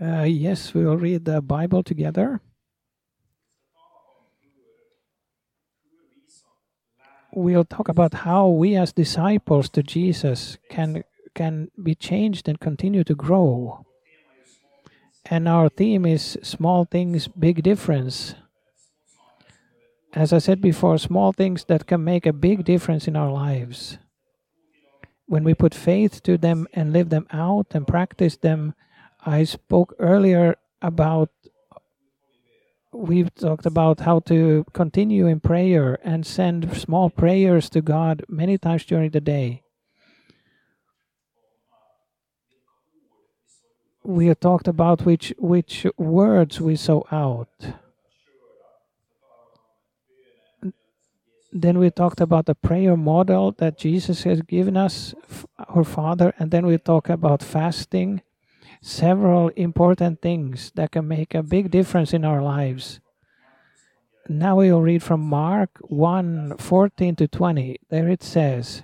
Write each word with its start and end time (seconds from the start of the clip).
Uh, 0.00 0.22
yes, 0.22 0.74
we 0.74 0.84
will 0.84 0.98
read 0.98 1.24
the 1.24 1.40
Bible 1.40 1.82
together. 1.82 2.42
We'll 7.32 7.64
talk 7.64 7.88
about 7.88 8.12
how 8.14 8.48
we, 8.48 8.76
as 8.76 8.92
disciples 8.92 9.68
to 9.70 9.82
Jesus, 9.82 10.58
can 10.70 11.04
can 11.34 11.70
be 11.82 11.94
changed 11.94 12.48
and 12.48 12.58
continue 12.58 13.04
to 13.04 13.14
grow. 13.14 13.84
And 15.26 15.48
our 15.48 15.68
theme 15.68 16.06
is 16.06 16.38
small 16.42 16.84
things, 16.84 17.28
big 17.28 17.62
difference. 17.62 18.34
As 20.14 20.32
I 20.32 20.38
said 20.38 20.60
before, 20.62 20.96
small 20.96 21.32
things 21.32 21.64
that 21.64 21.86
can 21.86 22.02
make 22.02 22.24
a 22.24 22.32
big 22.32 22.64
difference 22.64 23.06
in 23.06 23.16
our 23.16 23.30
lives. 23.30 23.98
When 25.26 25.44
we 25.44 25.52
put 25.52 25.74
faith 25.74 26.22
to 26.22 26.38
them 26.38 26.66
and 26.72 26.92
live 26.92 27.10
them 27.10 27.26
out 27.32 27.66
and 27.72 27.86
practice 27.86 28.36
them, 28.36 28.74
I 29.26 29.42
spoke 29.42 29.92
earlier 29.98 30.54
about 30.80 31.30
we've 32.92 33.34
talked 33.34 33.66
about 33.66 34.00
how 34.00 34.20
to 34.20 34.64
continue 34.72 35.26
in 35.26 35.40
prayer 35.40 35.98
and 36.04 36.24
send 36.24 36.76
small 36.76 37.10
prayers 37.10 37.68
to 37.70 37.82
God 37.82 38.24
many 38.28 38.56
times 38.56 38.84
during 38.84 39.10
the 39.10 39.20
day. 39.20 39.64
We 44.04 44.28
have 44.28 44.38
talked 44.38 44.68
about 44.68 45.04
which 45.04 45.34
which 45.38 45.84
words 45.98 46.60
we 46.60 46.76
sow 46.76 47.04
out. 47.10 47.50
Then 51.52 51.80
we 51.80 51.90
talked 51.90 52.20
about 52.20 52.46
the 52.46 52.54
prayer 52.54 52.96
model 52.96 53.50
that 53.58 53.76
Jesus 53.76 54.22
has 54.22 54.40
given 54.42 54.76
us, 54.76 55.14
our 55.58 55.82
Father, 55.82 56.32
and 56.38 56.52
then 56.52 56.66
we 56.66 56.78
talk 56.78 57.08
about 57.08 57.42
fasting 57.42 58.22
several 58.86 59.48
important 59.56 60.22
things 60.22 60.70
that 60.76 60.92
can 60.92 61.08
make 61.08 61.34
a 61.34 61.42
big 61.42 61.72
difference 61.72 62.14
in 62.14 62.24
our 62.24 62.40
lives. 62.40 63.00
Now 64.28 64.56
we 64.56 64.70
will 64.70 64.80
read 64.82 65.02
from 65.02 65.20
Mark 65.20 65.70
1 65.80 66.56
14 66.58 67.16
to 67.16 67.26
20. 67.26 67.78
There 67.90 68.08
it 68.08 68.22
says, 68.22 68.82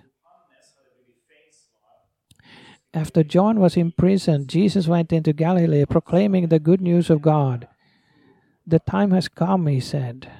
After 2.93 3.23
John 3.23 3.61
was 3.61 3.77
imprisoned, 3.77 4.49
Jesus 4.49 4.89
went 4.89 5.13
into 5.13 5.33
Galilee 5.33 5.85
proclaiming 5.87 6.49
the 6.49 6.59
good 6.59 6.81
news 6.81 7.09
of 7.09 7.23
God. 7.23 7.69
The 8.67 8.81
time 8.81 9.13
has 9.13 9.29
come, 9.29 9.69
he 9.69 9.81
said. 9.81 10.31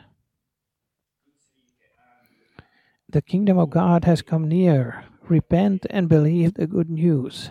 The 3.09 3.23
kingdom 3.23 3.59
of 3.59 3.71
God 3.71 4.05
has 4.07 4.23
come 4.23 4.49
near. 4.49 5.05
Repent 5.29 5.87
and 5.89 6.09
believe 6.09 6.55
the 6.55 6.67
good 6.67 6.91
news. 6.91 7.51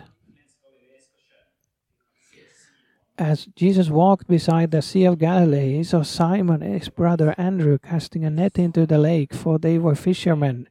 As 3.18 3.46
Jesus 3.54 3.90
walked 3.90 4.26
beside 4.26 4.70
the 4.70 4.80
Sea 4.80 5.04
of 5.04 5.18
Galilee, 5.18 5.76
he 5.76 5.84
saw 5.84 6.02
Simon 6.02 6.62
and 6.62 6.78
his 6.80 6.88
brother 6.88 7.34
Andrew 7.36 7.78
casting 7.78 8.24
a 8.24 8.30
net 8.30 8.58
into 8.58 8.86
the 8.86 8.98
lake, 8.98 9.34
for 9.34 9.58
they 9.58 9.78
were 9.78 9.94
fishermen. 9.94 10.68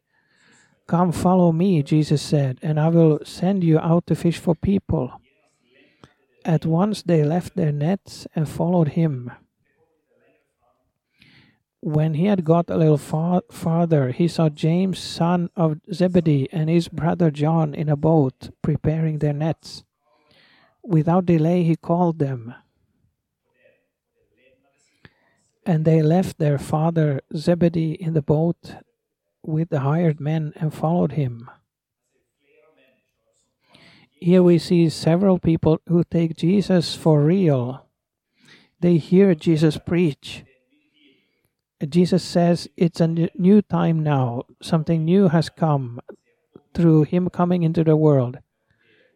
Come, 0.87 1.11
follow 1.11 1.51
me, 1.51 1.83
Jesus 1.83 2.21
said, 2.21 2.57
and 2.61 2.79
I 2.79 2.89
will 2.89 3.19
send 3.23 3.63
you 3.63 3.79
out 3.79 4.07
to 4.07 4.15
fish 4.15 4.39
for 4.39 4.55
people. 4.55 5.21
At 6.43 6.65
once 6.65 7.03
they 7.03 7.23
left 7.23 7.55
their 7.55 7.71
nets 7.71 8.25
and 8.35 8.49
followed 8.49 8.89
him. 8.89 9.31
When 11.79 12.15
he 12.15 12.25
had 12.25 12.43
got 12.43 12.69
a 12.69 12.77
little 12.77 12.97
far 12.97 13.43
farther, 13.51 14.11
he 14.11 14.27
saw 14.27 14.49
James, 14.49 14.99
son 14.99 15.49
of 15.55 15.79
Zebedee, 15.93 16.47
and 16.51 16.69
his 16.69 16.87
brother 16.87 17.31
John 17.31 17.73
in 17.73 17.87
a 17.87 17.95
boat, 17.95 18.49
preparing 18.61 19.19
their 19.19 19.33
nets. 19.33 19.83
Without 20.83 21.25
delay, 21.25 21.63
he 21.63 21.75
called 21.75 22.19
them. 22.19 22.55
And 25.65 25.85
they 25.85 26.01
left 26.01 26.39
their 26.39 26.57
father 26.57 27.21
Zebedee 27.35 27.93
in 27.93 28.13
the 28.13 28.21
boat 28.21 28.75
with 29.43 29.69
the 29.69 29.81
hired 29.81 30.19
men 30.19 30.53
and 30.55 30.73
followed 30.73 31.13
him. 31.13 31.49
Here 34.11 34.43
we 34.43 34.57
see 34.57 34.89
several 34.89 35.39
people 35.39 35.81
who 35.87 36.03
take 36.03 36.35
Jesus 36.35 36.95
for 36.95 37.21
real. 37.21 37.87
They 38.79 38.97
hear 38.97 39.35
Jesus 39.35 39.77
preach. 39.77 40.43
Jesus 41.87 42.23
says 42.23 42.67
it's 42.77 43.01
a 43.01 43.07
new 43.07 43.61
time 43.61 44.03
now. 44.03 44.43
Something 44.61 45.05
new 45.05 45.29
has 45.29 45.49
come 45.49 45.99
through 46.73 47.03
him 47.03 47.29
coming 47.29 47.63
into 47.63 47.83
the 47.83 47.95
world 47.95 48.39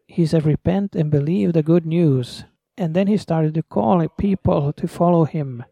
he 0.08 0.26
said, 0.26 0.46
Repent 0.46 0.96
and 0.96 1.10
believe 1.12 1.54
the 1.54 1.64
good 1.64 1.86
news. 1.86 2.46
And 2.78 2.94
then 2.94 3.08
he 3.08 3.18
started 3.18 3.54
to 3.56 3.64
call 3.64 4.06
people 4.18 4.74
to 4.74 4.88
follow 4.88 5.26
him 5.26 5.64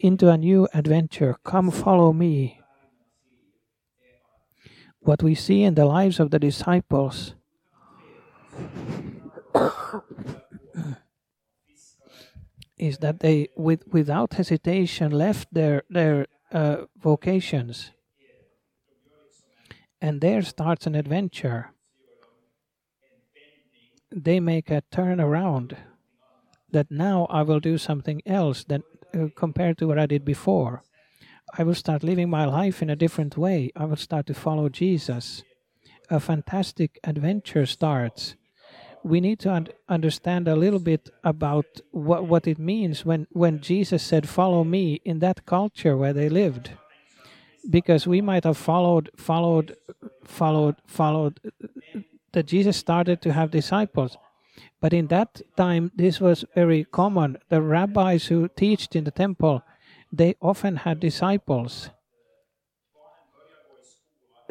into 0.00 0.28
a 0.28 0.36
new 0.36 0.68
adventure. 0.74 1.36
Come 1.44 1.70
follow 1.70 2.12
me. 2.12 2.60
What 5.00 5.22
we 5.22 5.34
see 5.34 5.62
in 5.62 5.74
the 5.74 5.84
lives 5.84 6.18
of 6.18 6.30
the 6.30 6.38
disciples 6.38 7.34
is 12.78 12.98
that 12.98 13.20
they, 13.20 13.48
with, 13.56 13.86
without 13.88 14.34
hesitation, 14.34 15.12
left 15.12 15.48
their, 15.52 15.82
their 15.90 16.26
uh, 16.50 16.86
vocations. 16.96 17.90
And 20.00 20.20
there 20.20 20.42
starts 20.42 20.86
an 20.86 20.94
adventure 20.94 21.73
they 24.14 24.38
make 24.40 24.70
a 24.70 24.82
turn 24.92 25.20
around 25.20 25.76
that 26.70 26.90
now 26.90 27.26
I 27.30 27.42
will 27.42 27.60
do 27.60 27.78
something 27.78 28.22
else 28.26 28.64
than 28.64 28.82
uh, 29.14 29.26
compared 29.36 29.78
to 29.78 29.86
what 29.86 29.98
I 29.98 30.06
did 30.06 30.24
before. 30.24 30.82
I 31.56 31.62
will 31.62 31.74
start 31.74 32.02
living 32.02 32.30
my 32.30 32.44
life 32.44 32.82
in 32.82 32.90
a 32.90 32.96
different 32.96 33.36
way. 33.36 33.70
I 33.76 33.84
will 33.84 33.96
start 33.96 34.26
to 34.26 34.34
follow 34.34 34.68
Jesus. 34.68 35.42
A 36.10 36.18
fantastic 36.20 36.98
adventure 37.04 37.66
starts. 37.66 38.34
We 39.02 39.20
need 39.20 39.38
to 39.40 39.52
un- 39.52 39.68
understand 39.88 40.48
a 40.48 40.56
little 40.56 40.80
bit 40.80 41.10
about 41.22 41.66
what, 41.90 42.24
what 42.24 42.46
it 42.46 42.58
means 42.58 43.04
when, 43.04 43.26
when 43.30 43.60
Jesus 43.60 44.02
said, 44.02 44.28
Follow 44.28 44.64
me 44.64 45.00
in 45.04 45.18
that 45.20 45.46
culture 45.46 45.96
where 45.96 46.12
they 46.12 46.28
lived. 46.28 46.70
Because 47.68 48.06
we 48.06 48.20
might 48.20 48.44
have 48.44 48.56
followed, 48.56 49.10
followed, 49.16 49.76
followed, 50.24 50.76
followed 50.86 51.40
that 52.34 52.46
Jesus 52.46 52.76
started 52.76 53.20
to 53.22 53.32
have 53.32 53.50
disciples. 53.50 54.16
But 54.80 54.92
in 54.92 55.06
that 55.08 55.40
time, 55.56 55.90
this 55.96 56.20
was 56.20 56.44
very 56.54 56.84
common. 56.84 57.38
The 57.48 57.62
rabbis 57.62 58.26
who 58.26 58.48
taught 58.48 58.94
in 58.94 59.04
the 59.04 59.10
temple, 59.10 59.62
they 60.12 60.34
often 60.40 60.76
had 60.76 61.00
disciples. 61.00 61.90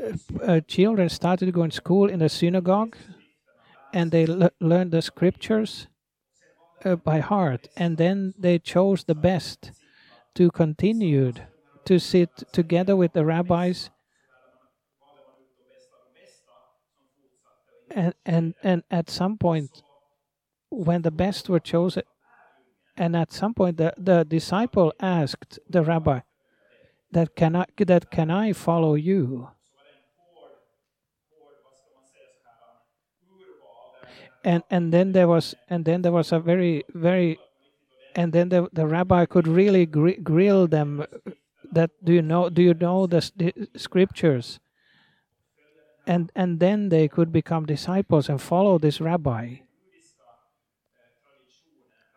Uh, 0.01 0.17
uh, 0.43 0.59
children 0.61 1.07
started 1.09 1.45
to 1.45 1.51
go 1.51 1.63
in 1.63 1.71
school 1.71 2.09
in 2.09 2.19
the 2.19 2.29
synagogue, 2.29 2.97
and 3.93 4.11
they 4.11 4.25
learned 4.59 4.91
the 4.91 5.01
scriptures 5.01 5.87
uh, 6.83 6.95
by 6.95 7.19
heart. 7.19 7.67
And 7.77 7.97
then 7.97 8.33
they 8.37 8.59
chose 8.59 9.03
the 9.03 9.15
best 9.15 9.71
to 10.35 10.49
continue 10.49 11.33
to 11.85 11.99
sit 11.99 12.29
together 12.51 12.95
with 12.95 13.13
the 13.13 13.23
rabbis 13.23 13.91
and 17.95 18.13
and 18.25 18.53
and 18.63 18.83
at 18.89 19.09
some 19.09 19.37
point 19.37 19.83
when 20.69 21.01
the 21.03 21.11
best 21.11 21.49
were 21.49 21.59
chosen 21.59 22.03
and 22.97 23.15
at 23.15 23.31
some 23.31 23.53
point 23.53 23.77
the, 23.77 23.93
the 23.97 24.23
disciple 24.23 24.93
asked 24.99 25.59
the 25.69 25.83
rabbi 25.83 26.19
that 27.13 27.35
can 27.35 27.55
I 27.55 27.65
that 27.77 28.11
can 28.11 28.29
I 28.29 28.53
follow 28.53 28.95
you? 28.95 29.49
And 34.43 34.63
and 34.69 34.91
then 34.91 35.13
there 35.13 35.27
was 35.27 35.55
and 35.69 35.85
then 35.85 36.01
there 36.01 36.11
was 36.11 36.31
a 36.31 36.39
very 36.39 36.83
very 36.93 37.39
and 38.15 38.33
then 38.33 38.49
the, 38.49 38.67
the 38.73 38.85
rabbi 38.85 39.25
could 39.25 39.47
really 39.47 39.85
gr- 39.85 40.19
grill 40.21 40.67
them 40.67 41.05
that 41.71 41.91
do 42.03 42.13
you 42.13 42.21
know 42.21 42.49
do 42.49 42.61
you 42.61 42.73
know 42.73 43.07
the, 43.07 43.31
the 43.35 43.53
scriptures 43.77 44.59
and 46.05 46.31
and 46.35 46.59
then 46.59 46.89
they 46.89 47.07
could 47.07 47.31
become 47.31 47.65
disciples 47.65 48.29
and 48.29 48.41
follow 48.41 48.77
this 48.77 48.99
rabbi. 48.99 49.55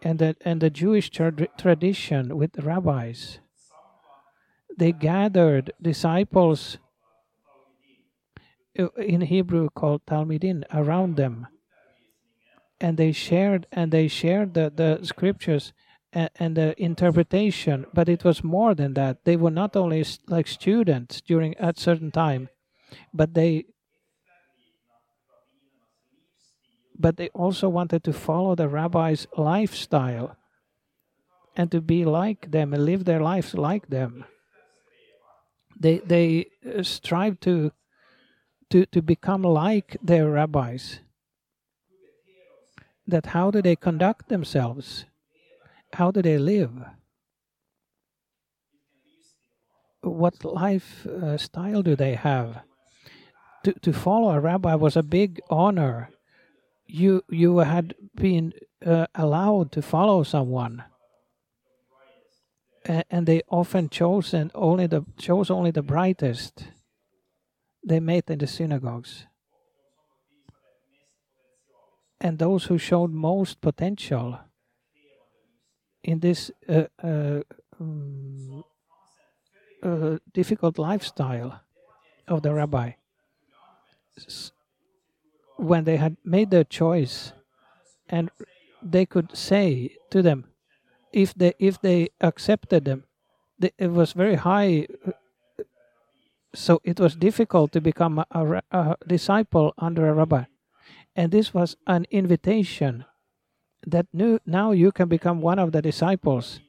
And 0.03 0.19
the, 0.19 0.37
and 0.43 0.61
the 0.61 0.71
Jewish 0.71 1.11
tra- 1.11 1.49
tradition 1.57 2.37
with 2.37 2.53
the 2.53 2.63
rabbis 2.63 3.41
they 4.77 4.93
gathered 4.93 5.73
disciples 5.81 6.79
in 8.75 9.23
Hebrew 9.23 9.71
called 9.75 10.05
Talmidim 10.07 10.65
around 10.73 11.17
them. 11.17 11.47
And 12.79 12.99
they 12.99 13.13
shared 13.13 13.67
and 13.73 13.91
they 13.91 14.07
shared 14.07 14.53
the, 14.53 14.71
the 14.75 15.01
scriptures 15.03 15.73
and, 16.13 16.29
and 16.37 16.57
the 16.57 16.81
interpretation 16.81 17.87
but 17.95 18.09
it 18.09 18.23
was 18.23 18.45
more 18.45 18.75
than 18.75 18.93
that. 18.95 19.25
They 19.25 19.37
were 19.37 19.51
not 19.51 19.77
only 19.77 20.05
like 20.29 20.47
students 20.47 21.23
during 21.23 21.57
at 21.57 21.79
certain 21.79 22.11
time 22.11 22.51
but 23.15 23.33
they 23.33 23.65
but 26.99 27.17
they 27.17 27.29
also 27.29 27.69
wanted 27.69 28.05
to 28.05 28.13
follow 28.13 28.55
the 28.55 28.69
rabbi's 28.69 29.27
lifestyle 29.37 30.37
and 31.57 31.71
to 31.71 31.81
be 31.81 32.05
like 32.05 32.51
them 32.51 32.73
and 32.75 32.85
live 32.85 33.05
their 33.05 33.21
lives 33.21 33.55
like 33.55 33.89
them. 33.89 34.25
They 35.79 35.99
they 35.99 36.47
uh, 36.65 36.83
strive 36.83 37.41
to 37.41 37.73
to 38.71 38.87
to 38.87 39.03
become 39.03 39.43
like 39.43 39.97
their 40.03 40.31
rabbis. 40.31 41.01
That 43.07 43.27
how 43.27 43.51
do 43.51 43.63
they 43.63 43.77
conduct 43.77 44.29
themselves? 44.29 45.05
How 45.93 46.11
do 46.11 46.23
they 46.23 46.39
live? 46.39 46.73
What 50.01 50.45
life 50.45 51.07
uh, 51.07 51.37
style 51.37 51.83
do 51.83 51.95
they 51.97 52.15
have? 52.15 52.63
To 53.65 53.73
to 53.73 53.93
follow 53.93 54.31
a 54.31 54.41
rabbi 54.41 54.75
was 54.75 54.97
a 54.97 55.03
big 55.03 55.41
honor. 55.51 56.11
You 56.87 57.23
you 57.29 57.59
had 57.59 57.95
been 58.15 58.53
uh, 58.85 59.07
allowed 59.15 59.73
to 59.73 59.83
follow 59.83 60.23
someone 60.23 60.85
and 63.11 63.27
they 63.27 63.43
often 63.49 63.89
chose 63.89 64.33
and 64.35 64.51
only 64.55 64.87
the 64.87 65.05
chose 65.19 65.51
only 65.51 65.71
the 65.71 65.83
brightest. 65.83 66.69
They 67.85 68.01
met 68.01 68.31
in 68.31 68.39
the 68.39 68.47
synagogues, 68.47 69.27
and 72.21 72.39
those 72.39 72.65
who 72.65 72.79
showed 72.79 73.13
most 73.13 73.61
potential 73.61 74.41
in 76.03 76.21
this 76.21 76.51
uh, 76.69 76.85
uh, 77.03 77.43
um, 77.81 78.65
uh, 79.83 80.19
difficult 80.33 80.79
lifestyle 80.79 81.61
of 82.27 82.43
the 82.43 82.53
rabbi. 82.53 82.93
When 85.57 85.85
they 85.85 85.97
had 85.97 86.17
made 86.25 86.51
their 86.51 86.65
choice, 86.65 87.33
and 88.09 88.31
they 88.83 89.07
could 89.07 89.37
say 89.37 89.97
to 90.11 90.23
them, 90.23 90.45
if 91.13 91.35
they 91.35 91.55
if 91.59 91.81
they 91.81 92.09
accepted 92.21 92.85
them, 92.85 93.05
they, 93.59 93.73
it 93.79 93.89
was 93.89 94.13
very 94.13 94.37
high. 94.37 94.87
So 96.55 96.81
it 96.85 97.01
was 97.01 97.17
difficult 97.17 97.73
to 97.73 97.81
become 97.81 98.19
a, 98.19 98.27
a, 98.31 98.63
a 98.71 98.97
disciple 99.07 99.75
under 99.79 100.09
a 100.09 100.15
rabbi, 100.15 100.45
and 101.15 101.33
this 101.33 101.53
was 101.53 101.77
an 101.87 102.07
invitation 102.11 103.05
that 103.87 104.07
new, 104.13 104.39
now 104.45 104.73
you 104.73 104.93
can 104.93 105.09
become 105.09 105.41
one 105.41 105.59
of 105.59 105.73
the 105.73 105.81
disciples. 105.81 106.61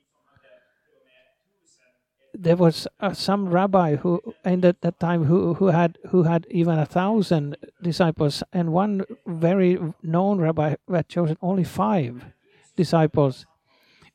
There 2.39 2.55
was 2.55 2.87
uh, 2.99 3.13
some 3.13 3.49
rabbi 3.49 3.95
who, 3.95 4.21
in 4.45 4.61
that, 4.61 4.81
that 4.81 4.99
time, 4.99 5.25
who, 5.25 5.55
who 5.55 5.67
had 5.67 5.97
who 6.09 6.23
had 6.23 6.45
even 6.51 6.77
a 6.77 6.85
thousand 6.85 7.57
disciples, 7.81 8.43
and 8.53 8.71
one 8.71 9.05
very 9.25 9.79
known 10.03 10.39
rabbi 10.39 10.75
had 10.87 11.09
chosen 11.09 11.37
only 11.41 11.63
five 11.63 12.25
disciples 12.75 13.45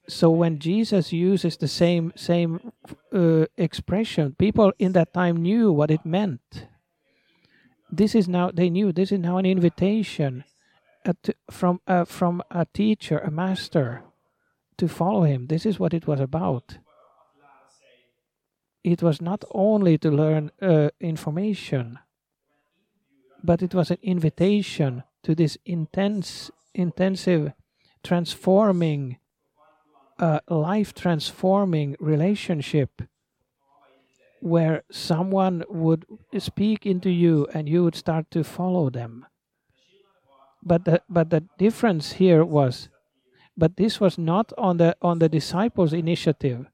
so 0.09 0.31
when 0.31 0.59
Jesus 0.59 1.13
uses 1.13 1.57
the 1.57 1.69
same 1.69 2.13
same 2.17 2.73
uh, 3.13 3.47
expression, 3.57 4.35
people 4.39 4.73
in 4.79 4.93
that 4.93 5.15
time 5.15 5.43
knew 5.43 5.73
what 5.73 5.91
it 5.91 6.05
meant. 6.05 6.67
This 7.91 8.15
is 8.15 8.29
now 8.29 8.51
they 8.51 8.71
knew 8.71 8.93
this 8.93 9.13
is 9.13 9.21
now 9.21 9.39
an 9.39 9.47
invitation 9.47 10.45
uh, 11.07 11.13
to, 11.23 11.35
from 11.51 11.81
uh, 11.87 12.05
from 12.05 12.43
a 12.51 12.67
teacher, 12.67 13.19
a 13.19 13.31
master, 13.31 14.03
to 14.77 14.89
follow 14.89 15.23
him. 15.23 15.47
This 15.47 15.65
is 15.65 15.79
what 15.79 15.95
it 15.95 16.07
was 16.07 16.21
about. 16.21 16.79
It 18.85 19.03
was 19.03 19.21
not 19.21 19.45
only 19.53 19.99
to 19.99 20.11
learn 20.11 20.51
uh, 20.61 20.91
information, 21.01 21.99
but 23.43 23.63
it 23.63 23.75
was 23.75 23.91
an 23.91 23.99
invitation 24.03 25.05
to 25.23 25.35
this 25.35 25.57
intense, 25.65 26.51
intensive, 26.75 27.53
transforming 28.03 29.19
a 30.23 30.41
life 30.49 30.95
transforming 30.95 31.97
relationship 31.99 33.03
where 34.41 34.83
someone 34.91 35.65
would 35.69 36.05
speak 36.39 36.87
into 36.87 37.11
you 37.11 37.47
and 37.53 37.69
you 37.69 37.83
would 37.85 37.95
start 37.95 38.31
to 38.31 38.45
follow 38.45 38.91
them. 38.91 39.27
But 40.63 40.85
the, 40.85 41.03
but 41.09 41.31
the 41.31 41.45
difference 41.59 42.13
here 42.13 42.45
was, 42.45 42.89
but 43.57 43.77
this 43.77 44.01
was 44.01 44.17
not 44.17 44.53
on 44.57 44.77
the 44.77 44.97
on 45.03 45.19
the 45.19 45.29
disciples' 45.29 45.93
initiative. 45.93 46.67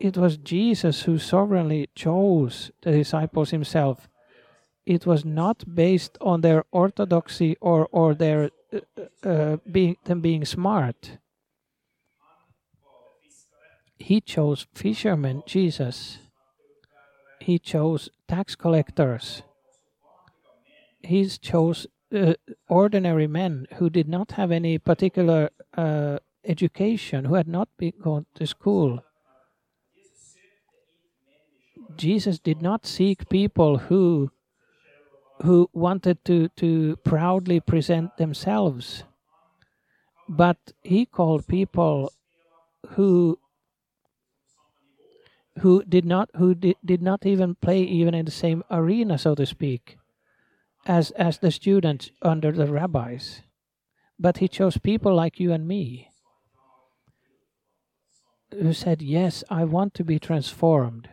It 0.00 0.16
was 0.16 0.36
Jesus 0.36 1.02
who 1.02 1.18
sovereignly 1.18 1.88
chose 1.94 2.70
the 2.82 2.92
disciples 2.92 3.50
himself 3.50 4.08
it 4.86 5.06
was 5.06 5.24
not 5.24 5.74
based 5.74 6.18
on 6.20 6.40
their 6.40 6.64
orthodoxy 6.70 7.56
or 7.60 7.88
or 7.90 8.14
their 8.14 8.50
uh, 8.72 9.28
uh, 9.28 9.56
being 9.70 9.96
them 10.04 10.20
being 10.20 10.44
smart. 10.44 11.18
He 13.98 14.20
chose 14.20 14.66
fishermen, 14.74 15.42
Jesus. 15.46 16.18
He 17.40 17.58
chose 17.58 18.10
tax 18.28 18.54
collectors. 18.54 19.42
He 21.02 21.26
chose 21.26 21.86
uh, 22.14 22.34
ordinary 22.68 23.26
men 23.26 23.66
who 23.74 23.88
did 23.90 24.08
not 24.08 24.32
have 24.32 24.50
any 24.50 24.78
particular 24.78 25.50
uh, 25.76 26.18
education, 26.44 27.26
who 27.26 27.34
had 27.34 27.48
not 27.48 27.68
been 27.78 27.92
gone 28.02 28.26
to 28.34 28.46
school. 28.46 29.03
Jesus 31.96 32.38
did 32.38 32.62
not 32.62 32.86
seek 32.86 33.28
people 33.28 33.78
who 33.78 34.30
who 35.42 35.68
wanted 35.72 36.24
to, 36.24 36.48
to 36.50 36.96
proudly 36.98 37.58
present 37.58 38.16
themselves. 38.16 39.02
But 40.28 40.56
he 40.82 41.06
called 41.06 41.48
people 41.48 42.12
who 42.90 43.38
who 45.58 45.84
did 45.84 46.04
not 46.04 46.30
who 46.36 46.54
did, 46.54 46.76
did 46.84 47.02
not 47.02 47.26
even 47.26 47.56
play 47.56 47.82
even 47.82 48.14
in 48.14 48.24
the 48.24 48.30
same 48.30 48.62
arena, 48.70 49.18
so 49.18 49.34
to 49.34 49.46
speak, 49.46 49.98
as 50.86 51.10
as 51.12 51.38
the 51.38 51.50
students 51.50 52.10
under 52.22 52.52
the 52.52 52.66
rabbis. 52.66 53.42
But 54.18 54.38
he 54.38 54.48
chose 54.48 54.78
people 54.78 55.14
like 55.14 55.40
you 55.40 55.52
and 55.52 55.66
me 55.66 56.10
who 58.60 58.72
said, 58.72 59.02
Yes, 59.02 59.44
I 59.50 59.64
want 59.64 59.94
to 59.94 60.04
be 60.04 60.18
transformed. 60.18 61.08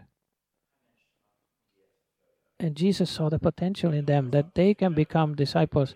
And 2.61 2.75
Jesus 2.75 3.09
saw 3.09 3.27
the 3.27 3.39
potential 3.39 3.91
in 3.91 4.05
them 4.05 4.29
that 4.29 4.53
they 4.53 4.75
can 4.75 4.93
become 4.93 5.33
disciples. 5.33 5.95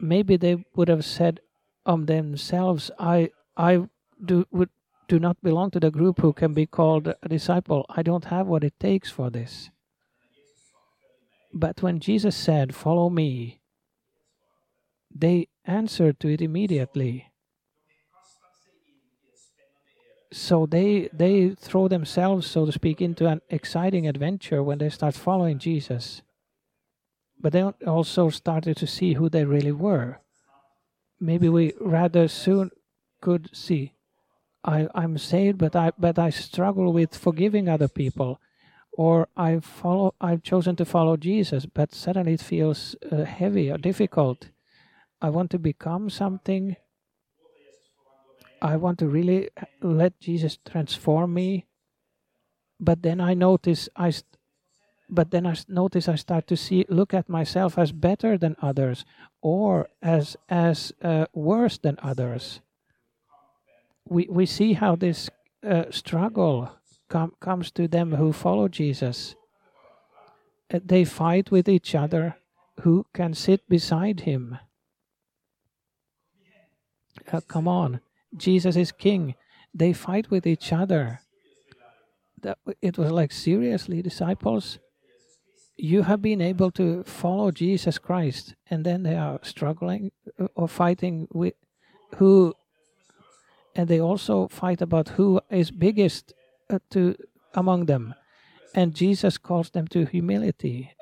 Maybe 0.00 0.36
they 0.36 0.64
would 0.74 0.88
have 0.88 1.04
said 1.04 1.38
of 1.86 2.06
themselves, 2.06 2.90
I 2.98 3.30
I 3.56 3.88
do 4.24 4.44
would 4.50 4.70
do 5.06 5.20
not 5.20 5.40
belong 5.42 5.70
to 5.70 5.78
the 5.78 5.92
group 5.92 6.20
who 6.20 6.32
can 6.32 6.52
be 6.52 6.66
called 6.66 7.06
a 7.06 7.28
disciple. 7.28 7.86
I 7.88 8.02
don't 8.02 8.24
have 8.24 8.48
what 8.48 8.64
it 8.64 8.74
takes 8.80 9.08
for 9.08 9.30
this. 9.30 9.70
But 11.54 11.80
when 11.80 12.00
Jesus 12.00 12.34
said, 12.34 12.74
Follow 12.74 13.08
me, 13.08 13.60
they 15.14 15.46
answered 15.64 16.18
to 16.20 16.28
it 16.28 16.42
immediately 16.42 17.30
so 20.32 20.66
they 20.66 21.08
they 21.12 21.50
throw 21.50 21.88
themselves 21.88 22.46
so 22.46 22.66
to 22.66 22.72
speak 22.72 23.00
into 23.00 23.26
an 23.26 23.40
exciting 23.48 24.06
adventure 24.06 24.62
when 24.62 24.78
they 24.78 24.88
start 24.88 25.14
following 25.14 25.58
jesus. 25.58 26.22
But 27.38 27.52
they 27.52 27.62
also 27.62 28.30
started 28.30 28.76
to 28.78 28.86
see 28.86 29.14
who 29.14 29.28
they 29.28 29.44
really 29.44 29.72
were. 29.72 30.20
Maybe 31.20 31.48
we 31.48 31.74
rather 31.80 32.28
soon 32.28 32.70
could 33.20 33.54
see 33.54 33.94
i 34.64 34.88
i'm 34.94 35.16
saved 35.16 35.58
but 35.58 35.74
i 35.74 35.90
but 35.98 36.18
i 36.18 36.28
struggle 36.30 36.92
with 36.92 37.16
forgiving 37.16 37.68
other 37.68 37.88
people 37.88 38.40
or 38.92 39.28
i 39.36 39.58
follow 39.60 40.14
i've 40.20 40.42
chosen 40.42 40.76
to 40.76 40.84
follow 40.84 41.16
jesus 41.16 41.66
but 41.66 41.94
suddenly 41.94 42.34
it 42.34 42.40
feels 42.40 42.96
uh, 43.10 43.24
heavy 43.24 43.70
or 43.70 43.78
difficult. 43.78 44.50
I 45.20 45.30
want 45.30 45.50
to 45.52 45.58
become 45.58 46.10
something 46.10 46.76
I 48.62 48.76
want 48.76 48.98
to 48.98 49.08
really 49.08 49.50
let 49.80 50.18
Jesus 50.20 50.58
transform 50.64 51.34
me. 51.34 51.66
But 52.80 53.02
then 53.02 53.20
I 53.20 53.34
notice 53.34 53.88
I, 53.96 54.12
but 55.08 55.30
then 55.30 55.46
I 55.46 55.56
notice 55.68 56.08
I 56.08 56.16
start 56.16 56.46
to 56.48 56.56
see 56.56 56.84
look 56.88 57.14
at 57.14 57.28
myself 57.28 57.78
as 57.78 57.92
better 57.92 58.36
than 58.36 58.56
others, 58.60 59.04
or 59.40 59.88
as 60.02 60.36
as 60.48 60.92
uh, 61.02 61.26
worse 61.32 61.78
than 61.78 61.98
others. 62.02 62.60
We 64.08 64.26
we 64.30 64.46
see 64.46 64.74
how 64.74 64.96
this 64.96 65.30
uh, 65.66 65.84
struggle 65.90 66.70
com- 67.08 67.34
comes 67.40 67.70
to 67.72 67.88
them 67.88 68.14
who 68.14 68.32
follow 68.32 68.68
Jesus. 68.68 69.36
Uh, 70.72 70.80
they 70.84 71.04
fight 71.04 71.50
with 71.50 71.68
each 71.68 71.94
other. 71.94 72.36
Who 72.82 73.06
can 73.14 73.32
sit 73.32 73.66
beside 73.70 74.20
him? 74.20 74.58
Uh, 77.32 77.40
come 77.48 77.66
on 77.66 78.00
Jesus 78.36 78.76
is 78.76 78.92
king. 78.92 79.34
They 79.74 79.92
fight 79.92 80.30
with 80.30 80.46
each 80.46 80.72
other. 80.72 81.20
That 82.42 82.58
it 82.82 82.98
was 82.98 83.10
like 83.10 83.32
seriously, 83.32 84.02
disciples. 84.02 84.78
you 85.76 86.02
have 86.02 86.22
been 86.22 86.40
able 86.40 86.70
to 86.72 87.04
follow 87.04 87.50
Jesus 87.50 87.98
Christ, 87.98 88.54
and 88.70 88.84
then 88.84 89.02
they 89.02 89.16
are 89.16 89.38
struggling 89.42 90.10
uh, 90.40 90.48
or 90.54 90.68
fighting 90.68 91.28
with 91.32 91.54
who, 92.16 92.54
and 93.74 93.88
they 93.88 94.00
also 94.00 94.48
fight 94.48 94.80
about 94.80 95.10
who 95.10 95.40
is 95.50 95.70
biggest 95.70 96.32
uh, 96.70 96.78
to 96.90 97.14
among 97.54 97.86
them, 97.86 98.14
and 98.74 98.94
Jesus 98.94 99.38
calls 99.38 99.70
them 99.70 99.86
to 99.88 100.06
humility 100.06 100.92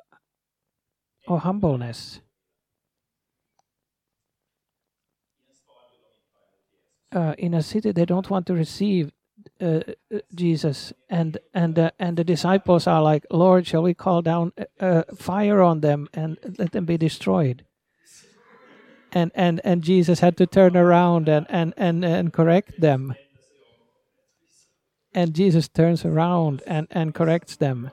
or 1.26 1.41
humbleness. 1.41 2.21
Uh, 7.14 7.35
in 7.38 7.54
a 7.54 7.62
city, 7.62 7.92
they 7.92 8.04
don't 8.04 8.28
want 8.28 8.44
to 8.47 8.54
receive 8.54 9.12
uh, 9.61 9.80
uh, 10.12 10.18
Jesus, 10.35 10.92
and 11.09 11.38
and 11.52 11.78
uh, 11.78 11.90
and 11.99 12.16
the 12.16 12.25
disciples 12.25 12.87
are 12.87 13.00
like, 13.02 13.25
Lord, 13.30 13.66
shall 13.66 13.83
we 13.83 13.94
call 13.94 14.21
down 14.21 14.52
uh, 14.80 15.04
fire 15.14 15.62
on 15.62 15.80
them 15.80 16.09
and 16.12 16.38
let 16.59 16.73
them 16.73 16.85
be 16.85 16.99
destroyed? 16.99 17.64
And 19.12 19.30
and 19.35 19.61
and 19.64 19.83
Jesus 19.83 20.21
had 20.21 20.37
to 20.38 20.47
turn 20.47 20.76
around 20.76 21.28
and 21.28 21.47
and 21.49 21.73
and, 21.76 22.04
and 22.04 22.33
correct 22.33 22.80
them. 22.80 23.14
And 25.14 25.35
Jesus 25.35 25.68
turns 25.68 26.04
around 26.04 26.62
and 26.66 26.88
and 26.90 27.14
corrects 27.14 27.56
them. 27.56 27.92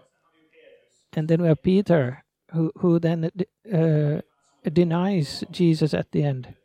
And 1.14 1.28
then 1.28 1.42
we 1.42 1.48
have 1.48 1.62
Peter, 1.62 2.24
who 2.54 2.72
who 2.78 2.98
then 2.98 3.30
uh, 3.72 4.22
denies 4.72 5.44
Jesus 5.52 5.94
at 5.94 6.12
the 6.12 6.24
end. 6.24 6.56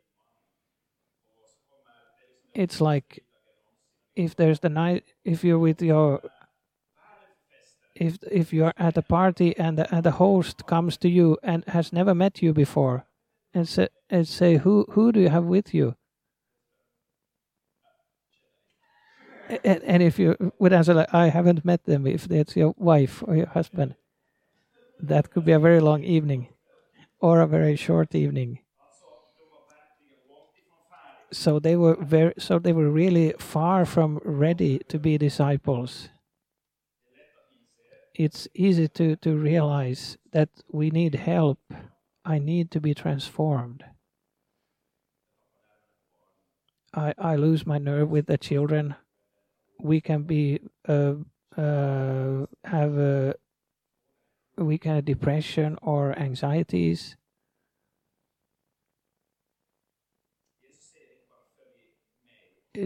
It's 2.56 2.80
like 2.80 3.22
if 4.14 4.34
there's 4.34 4.60
the 4.60 4.70
night 4.70 5.04
if 5.24 5.44
you're 5.44 5.58
with 5.58 5.82
your 5.82 6.22
if 7.94 8.18
if 8.30 8.52
you're 8.52 8.72
at 8.78 8.96
a 8.96 9.02
party 9.02 9.56
and 9.58 9.78
the, 9.78 9.94
and 9.94 10.02
the 10.02 10.12
host 10.12 10.66
comes 10.66 10.96
to 10.98 11.08
you 11.08 11.36
and 11.42 11.64
has 11.66 11.92
never 11.92 12.14
met 12.14 12.42
you 12.42 12.54
before 12.54 13.04
and 13.52 13.68
say 13.68 13.88
and 14.08 14.26
say 14.26 14.56
who 14.56 14.86
who 14.90 15.12
do 15.12 15.20
you 15.20 15.28
have 15.28 15.44
with 15.44 15.74
you? 15.74 15.96
And, 19.62 19.82
and 19.84 20.02
if 20.02 20.18
you 20.18 20.52
would 20.58 20.72
answer 20.72 20.94
like 20.94 21.14
i 21.14 21.28
haven't 21.28 21.64
met 21.64 21.84
them 21.84 22.04
if 22.06 22.26
that's 22.26 22.56
your 22.56 22.74
wife 22.76 23.22
or 23.26 23.36
your 23.36 23.46
husband 23.46 23.94
that 24.98 25.30
could 25.30 25.44
be 25.44 25.52
a 25.52 25.60
very 25.60 25.78
long 25.78 26.02
evening 26.02 26.48
or 27.20 27.40
a 27.40 27.46
very 27.46 27.76
short 27.76 28.12
evening 28.12 28.58
so 31.32 31.58
they 31.58 31.76
were 31.76 31.96
very 31.96 32.34
so 32.38 32.58
they 32.58 32.72
were 32.72 32.90
really 32.90 33.34
far 33.38 33.84
from 33.84 34.18
ready 34.24 34.80
to 34.88 34.98
be 34.98 35.18
disciples. 35.18 36.08
It's 38.14 38.48
easy 38.54 38.88
to 38.88 39.16
to 39.16 39.36
realize 39.36 40.16
that 40.32 40.48
we 40.70 40.90
need 40.90 41.14
help. 41.14 41.58
I 42.24 42.38
need 42.38 42.70
to 42.72 42.80
be 42.80 42.94
transformed. 42.94 43.84
I 46.94 47.14
i 47.18 47.36
lose 47.36 47.66
my 47.66 47.78
nerve 47.78 48.08
with 48.10 48.26
the 48.26 48.38
children. 48.38 48.94
We 49.78 50.00
can 50.00 50.22
be 50.22 50.60
uh, 50.88 51.14
uh, 51.56 52.46
have 52.64 52.96
a 52.98 53.34
we 54.56 54.78
can 54.78 54.94
have 54.94 55.04
depression 55.04 55.76
or 55.82 56.18
anxieties 56.18 57.16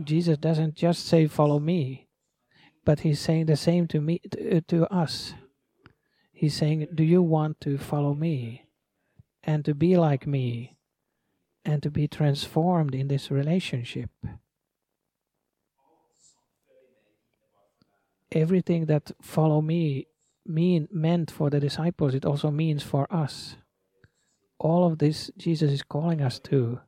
Jesus 0.05 0.39
doesn't 0.39 0.75
just 0.75 1.07
say, 1.07 1.27
Follow 1.27 1.59
me, 1.59 2.09
but 2.85 3.01
he's 3.01 3.21
saying 3.21 3.47
the 3.47 3.57
same 3.57 3.87
to 3.89 4.01
me, 4.01 4.21
to, 4.31 4.59
uh, 4.59 4.61
to 4.69 4.87
us. 4.93 5.35
He's 6.33 6.55
saying, 6.55 6.89
Do 6.95 7.03
you 7.03 7.23
want 7.23 7.61
to 7.63 7.77
follow 7.77 8.15
me 8.15 8.67
and 9.43 9.65
to 9.65 9.75
be 9.75 9.97
like 9.97 10.27
me 10.27 10.77
and 11.65 11.83
to 11.83 11.91
be 11.91 12.09
transformed 12.09 12.95
in 12.95 13.09
this 13.09 13.31
relationship? 13.31 14.11
Everything 18.33 18.87
that 18.87 19.11
follow 19.21 19.61
me 19.61 20.07
mean 20.47 20.89
meant 20.93 21.31
for 21.31 21.51
the 21.51 21.61
disciples, 21.61 22.15
it 22.15 22.25
also 22.25 22.51
means 22.51 22.83
for 22.83 23.13
us. 23.13 23.57
All 24.59 24.87
of 24.87 24.99
this 24.99 25.31
Jesus 25.37 25.73
is 25.73 25.83
calling 25.83 26.21
us 26.21 26.39
to. 26.41 26.81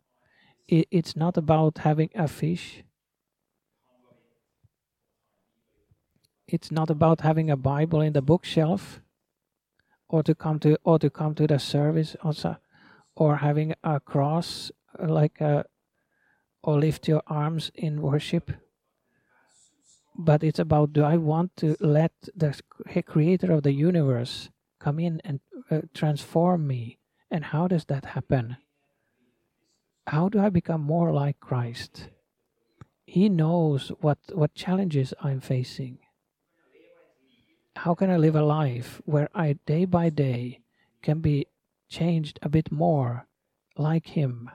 It, 0.68 0.86
it's 0.90 1.16
not 1.16 1.36
about 1.36 1.78
having 1.78 2.10
a 2.14 2.28
fish 2.28 2.84
it's 6.52 6.70
not 6.70 6.90
about 6.90 7.22
having 7.22 7.50
a 7.50 7.56
Bible 7.56 8.02
in 8.02 8.12
the 8.12 8.20
bookshelf 8.20 9.00
or 10.08 10.22
to 10.22 10.34
come 10.34 10.58
to 10.60 10.78
or 10.84 10.98
to 10.98 11.08
come 11.08 11.34
to 11.34 11.46
the 11.46 11.58
service 11.58 12.14
also 12.22 12.58
or 13.16 13.36
having 13.36 13.74
a 13.82 13.98
cross 13.98 14.70
like 14.98 15.40
a 15.40 15.64
or 16.62 16.78
lift 16.78 17.08
your 17.08 17.22
arms 17.26 17.72
in 17.74 18.02
worship. 18.02 18.52
But 20.14 20.44
it's 20.44 20.58
about 20.58 20.92
do 20.92 21.02
i 21.02 21.16
want 21.16 21.56
to 21.56 21.74
let 21.80 22.12
the 22.36 22.60
creator 23.06 23.50
of 23.50 23.62
the 23.62 23.72
universe 23.72 24.50
come 24.78 25.00
in 25.00 25.22
and 25.24 25.40
uh, 25.70 25.80
transform 25.94 26.66
me? 26.66 26.98
And 27.30 27.46
how 27.46 27.66
does 27.66 27.86
that 27.86 28.04
happen? 28.04 28.58
How 30.06 30.28
do 30.28 30.38
i 30.38 30.50
become 30.50 30.82
more 30.82 31.12
like 31.12 31.40
christ? 31.40 32.10
He 33.06 33.30
knows 33.30 33.90
what 34.00 34.18
what 34.34 34.54
challenges 34.54 35.14
i'm 35.22 35.40
facing 35.40 35.98
how 37.76 37.94
can 37.94 38.10
I 38.10 38.16
live 38.16 38.36
a 38.36 38.42
life 38.42 39.00
where 39.04 39.28
I 39.34 39.58
day 39.66 39.84
by 39.84 40.10
day 40.10 40.60
can 41.02 41.20
be 41.20 41.46
changed 41.88 42.38
a 42.42 42.48
bit 42.48 42.70
more 42.70 43.26
like 43.76 44.08
Him? 44.08 44.50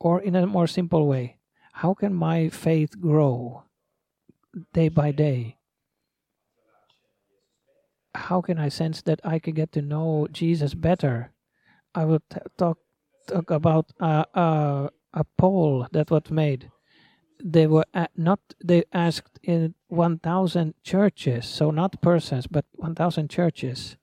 Or 0.00 0.20
in 0.20 0.36
a 0.36 0.46
more 0.46 0.66
simple 0.66 1.06
way, 1.06 1.36
how 1.72 1.94
can 1.94 2.14
my 2.14 2.48
faith 2.48 3.00
grow 3.00 3.64
day 4.72 4.88
by 4.88 5.12
day? 5.12 5.56
How 8.14 8.40
can 8.40 8.58
I 8.58 8.68
sense 8.68 9.02
that 9.02 9.20
I 9.24 9.38
can 9.38 9.54
get 9.54 9.72
to 9.72 9.82
know 9.82 10.26
Jesus 10.32 10.74
better? 10.74 11.32
I 11.94 12.04
will 12.04 12.20
t- 12.30 12.40
talk 12.56 12.78
talk 13.26 13.50
about 13.50 13.92
uh, 14.00 14.24
uh, 14.34 14.88
a 15.12 15.24
poll 15.36 15.86
that 15.92 16.10
was 16.10 16.30
made 16.30 16.70
they 17.42 17.66
were 17.66 17.84
not 18.16 18.40
they 18.62 18.84
asked 18.92 19.38
in 19.42 19.74
1000 19.88 20.74
churches 20.82 21.46
so 21.46 21.70
not 21.70 22.00
persons 22.00 22.46
but 22.46 22.64
1000 22.72 23.30
churches 23.30 23.96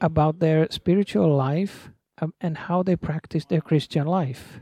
about 0.00 0.38
their 0.40 0.66
spiritual 0.70 1.34
life 1.34 1.90
um, 2.20 2.34
and 2.40 2.56
how 2.58 2.82
they 2.82 2.96
practice 2.96 3.44
their 3.44 3.60
christian 3.60 4.06
life. 4.06 4.60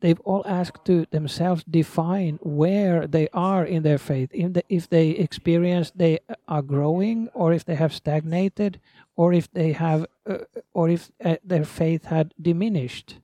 They've 0.00 0.20
all 0.20 0.44
asked 0.46 0.84
to 0.84 1.06
themselves 1.10 1.64
define 1.64 2.38
where 2.42 3.06
they 3.06 3.28
are 3.32 3.64
in 3.64 3.82
their 3.82 3.98
faith 3.98 4.30
the, 4.30 4.62
if 4.68 4.88
they 4.88 5.10
experience 5.10 5.90
they 5.94 6.18
are 6.46 6.62
growing 6.62 7.28
or 7.32 7.52
if 7.52 7.64
they 7.64 7.74
have 7.74 7.94
stagnated 7.94 8.80
or 9.16 9.32
if 9.32 9.50
they 9.52 9.72
have 9.72 10.06
uh, 10.26 10.38
or 10.74 10.90
if 10.90 11.10
uh, 11.24 11.36
their 11.42 11.64
faith 11.64 12.04
had 12.04 12.34
diminished 12.40 13.18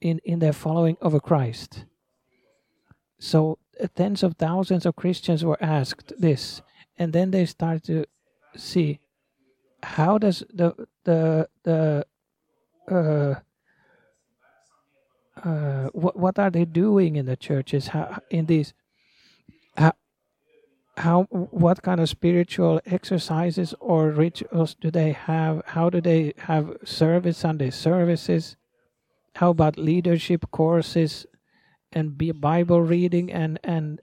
in, 0.00 0.20
in 0.24 0.38
their 0.38 0.52
following 0.52 0.96
of 1.00 1.20
Christ. 1.22 1.84
So 3.18 3.58
uh, 3.82 3.86
tens 3.94 4.22
of 4.22 4.36
thousands 4.36 4.86
of 4.86 4.96
Christians 4.96 5.44
were 5.44 5.62
asked 5.62 6.12
this, 6.18 6.62
and 6.96 7.12
then 7.12 7.30
they 7.30 7.46
start 7.46 7.84
to 7.84 8.04
see 8.56 9.00
how 9.82 10.18
does 10.18 10.42
the 10.52 10.74
the 11.04 11.48
the 11.64 12.06
uh, 12.90 13.34
uh, 15.44 15.88
what 15.92 16.16
what 16.16 16.38
are 16.38 16.50
they 16.50 16.64
doing 16.64 17.16
in 17.16 17.26
the 17.26 17.36
churches? 17.36 17.88
How 17.88 18.20
in 18.30 18.46
these 18.46 18.74
how, 19.76 19.92
how 20.96 21.22
what 21.30 21.82
kind 21.82 22.00
of 22.00 22.08
spiritual 22.08 22.80
exercises 22.86 23.74
or 23.80 24.10
rituals 24.10 24.74
do 24.74 24.90
they 24.90 25.12
have? 25.12 25.62
How 25.66 25.90
do 25.90 26.00
they 26.00 26.34
have 26.38 26.76
service 26.84 27.38
Sunday 27.38 27.70
services? 27.70 28.56
How 29.38 29.50
about 29.50 29.78
leadership 29.78 30.50
courses 30.50 31.24
and 31.92 32.18
Bible 32.40 32.82
reading 32.82 33.30
and 33.30 33.60
and 33.62 34.00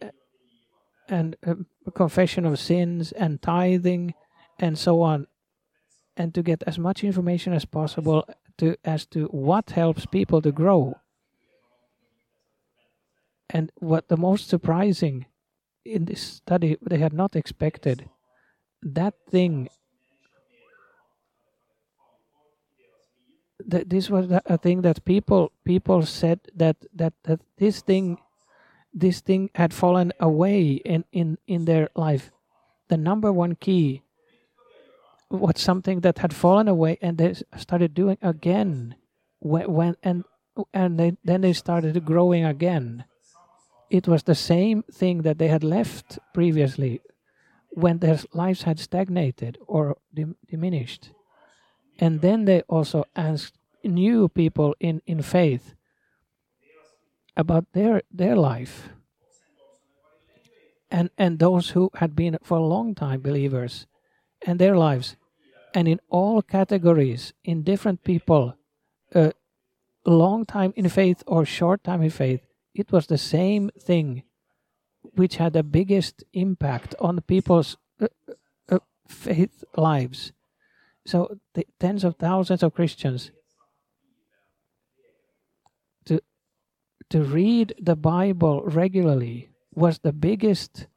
and 1.09 1.35
uh, 1.45 1.55
confession 1.91 2.45
of 2.45 2.57
sins 2.57 3.11
and 3.11 3.41
tithing 3.41 4.13
and 4.57 4.77
so 4.77 5.01
on, 5.01 5.27
and 6.15 6.33
to 6.35 6.41
get 6.41 6.63
as 6.65 6.79
much 6.79 7.03
information 7.03 7.51
as 7.51 7.65
possible 7.65 8.23
to 8.59 8.77
as 8.85 9.05
to 9.07 9.25
what 9.25 9.71
helps 9.71 10.05
people 10.05 10.41
to 10.41 10.53
grow. 10.53 11.01
And 13.49 13.73
what 13.75 14.07
the 14.07 14.17
most 14.17 14.47
surprising 14.47 15.25
in 15.83 16.05
this 16.05 16.21
study 16.21 16.77
they 16.81 16.99
had 16.99 17.11
not 17.11 17.35
expected 17.35 18.09
that 18.81 19.15
thing 19.29 19.67
that 23.67 23.89
this 23.89 24.09
was 24.09 24.27
a 24.45 24.57
thing 24.57 24.81
that 24.81 25.03
people 25.05 25.51
people 25.63 26.05
said 26.05 26.39
that 26.55 26.77
that 26.93 27.13
that 27.23 27.39
this 27.57 27.81
thing 27.81 28.17
this 28.93 29.21
thing 29.21 29.49
had 29.55 29.73
fallen 29.73 30.11
away 30.19 30.73
in 30.85 31.03
in 31.11 31.37
in 31.47 31.65
their 31.65 31.89
life. 31.95 32.31
The 32.87 32.97
number 32.97 33.31
one 33.31 33.55
key 33.55 34.03
was 35.29 35.59
something 35.59 36.01
that 36.01 36.19
had 36.19 36.33
fallen 36.33 36.67
away 36.67 36.97
and 37.01 37.17
they 37.17 37.33
started 37.57 37.93
doing 37.93 38.17
again 38.21 38.95
when, 39.39 39.71
when 39.71 39.95
and 40.03 40.23
and 40.73 40.99
they, 40.99 41.17
then 41.23 41.41
they 41.41 41.53
started 41.53 42.05
growing 42.05 42.45
again. 42.45 43.03
It 43.89 44.07
was 44.07 44.23
the 44.23 44.35
same 44.35 44.83
thing 44.83 45.23
that 45.23 45.37
they 45.37 45.47
had 45.47 45.63
left 45.63 46.19
previously 46.33 47.01
when 47.69 47.99
their 47.99 48.19
lives 48.33 48.63
had 48.63 48.79
stagnated 48.79 49.57
or 49.67 49.97
dim- 50.13 50.37
diminished 50.47 51.11
and 51.99 52.21
then 52.21 52.45
they 52.45 52.61
also 52.61 53.05
asked 53.15 53.57
new 53.83 54.27
people 54.27 54.75
in 54.79 55.01
in 55.05 55.21
faith 55.21 55.75
about 57.35 57.65
their 57.73 58.01
their 58.11 58.35
life. 58.35 58.89
And 60.89 61.09
and 61.17 61.39
those 61.39 61.71
who 61.71 61.89
had 61.95 62.15
been 62.15 62.37
for 62.43 62.57
a 62.57 62.65
long 62.65 62.95
time 62.95 63.21
believers 63.21 63.87
and 64.45 64.59
their 64.59 64.77
lives. 64.77 65.17
And 65.73 65.87
in 65.87 65.99
all 66.09 66.41
categories 66.41 67.33
in 67.43 67.63
different 67.63 68.03
people 68.03 68.55
uh, 69.13 69.31
long 70.05 70.45
time 70.45 70.73
in 70.75 70.87
faith 70.89 71.23
or 71.27 71.45
short 71.45 71.83
time 71.83 72.01
in 72.01 72.09
faith 72.09 72.41
it 72.73 72.91
was 72.91 73.07
the 73.07 73.17
same 73.17 73.71
thing 73.79 74.23
which 75.15 75.37
had 75.37 75.53
the 75.53 75.63
biggest 75.63 76.23
impact 76.33 76.93
on 76.99 77.21
people's 77.21 77.77
uh, 78.01 78.07
uh, 78.69 78.79
faith 79.07 79.63
lives 79.75 80.31
so 81.05 81.37
the 81.53 81.65
tens 81.79 82.03
of 82.03 82.15
thousands 82.15 82.63
of 82.63 82.73
christians 82.73 83.31
to 86.05 86.19
to 87.09 87.23
read 87.23 87.73
the 87.79 87.95
bible 87.95 88.63
regularly 88.63 89.49
was 89.73 89.99
the 89.99 90.13
biggest 90.13 90.87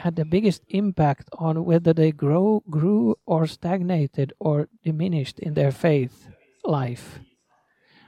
had 0.00 0.16
the 0.16 0.24
biggest 0.24 0.62
impact 0.68 1.28
on 1.38 1.64
whether 1.64 1.92
they 1.92 2.10
grow 2.10 2.62
grew 2.70 3.16
or 3.26 3.46
stagnated 3.46 4.32
or 4.40 4.68
diminished 4.82 5.38
in 5.38 5.54
their 5.54 5.70
faith 5.70 6.28
life. 6.64 7.20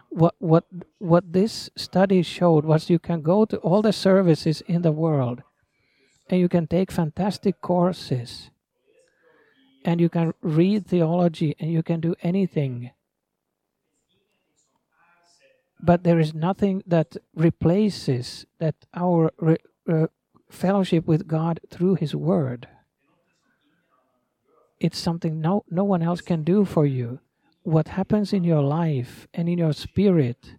What 0.09 0.35
what 0.39 0.65
what 0.99 1.33
this 1.33 1.71
study 1.77 2.23
showed 2.23 2.65
was 2.65 2.91
you 2.91 2.99
can 2.99 3.23
go 3.23 3.45
to 3.47 3.57
all 3.59 3.83
the 3.83 3.93
services 3.93 4.61
in 4.63 4.83
the 4.83 4.93
world 4.93 5.43
and 6.29 6.41
you 6.41 6.49
can 6.49 6.67
take 6.67 6.91
fantastic 6.91 7.61
courses 7.61 8.51
and 9.85 10.01
you 10.01 10.09
can 10.09 10.33
read 10.43 10.87
theology 10.87 11.55
and 11.59 11.73
you 11.73 11.83
can 11.83 12.01
do 12.01 12.15
anything 12.23 12.91
but 15.83 16.05
there 16.05 16.21
is 16.21 16.33
nothing 16.33 16.83
that 16.87 17.17
replaces 17.35 18.47
that 18.61 18.77
our 18.95 19.33
re, 19.39 19.57
uh, 19.89 20.07
fellowship 20.49 21.07
with 21.07 21.27
God 21.27 21.61
through 21.69 21.97
His 21.97 22.15
Word. 22.15 22.69
It's 24.79 24.99
something 24.99 25.41
no, 25.41 25.65
no 25.69 25.85
one 25.85 26.03
else 26.03 26.21
can 26.21 26.45
do 26.45 26.65
for 26.65 26.87
you. 26.87 27.19
What 27.65 27.89
happens 27.89 28.33
in 28.33 28.45
your 28.45 28.63
life 28.63 29.27
and 29.35 29.49
in 29.49 29.59
your 29.59 29.73
spirit, 29.73 30.55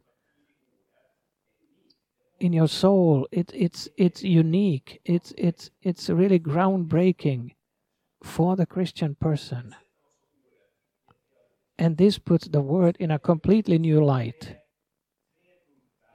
in 2.40 2.54
your 2.54 2.68
soul, 2.68 3.28
it, 3.32 3.52
it's 3.54 3.88
it's 3.98 4.24
unique. 4.24 5.02
It's 5.06 5.34
it's 5.38 5.70
it's 5.82 6.10
really 6.10 6.40
groundbreaking 6.40 7.52
for 8.24 8.56
the 8.56 8.66
Christian 8.66 9.16
person. 9.16 9.76
And 11.78 11.98
this 11.98 12.18
puts 12.18 12.48
the 12.48 12.62
word 12.62 12.96
in 13.00 13.12
a 13.12 13.20
completely 13.20 13.78
new 13.78 14.04
light. 14.04 14.56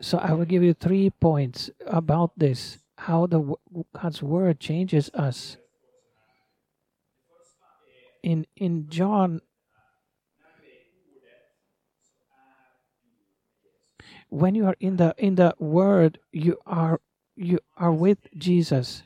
So 0.01 0.17
I 0.19 0.33
will 0.33 0.47
give 0.47 0.63
you 0.63 0.73
three 0.73 1.11
points 1.11 1.71
about 1.87 2.33
this 2.37 2.79
how 2.97 3.27
the 3.27 3.55
God's 3.95 4.23
word 4.23 4.59
changes 4.59 5.11
us. 5.15 5.57
In 8.23 8.47
in 8.57 8.89
John 8.89 9.41
when 14.29 14.55
you 14.55 14.67
are 14.67 14.77
in 14.81 14.97
the 14.97 15.15
in 15.19 15.37
the 15.37 15.55
word 15.59 16.19
you 16.33 16.59
are 16.67 17.01
you 17.37 17.61
are 17.77 17.93
with 17.93 18.19
Jesus. 18.37 19.03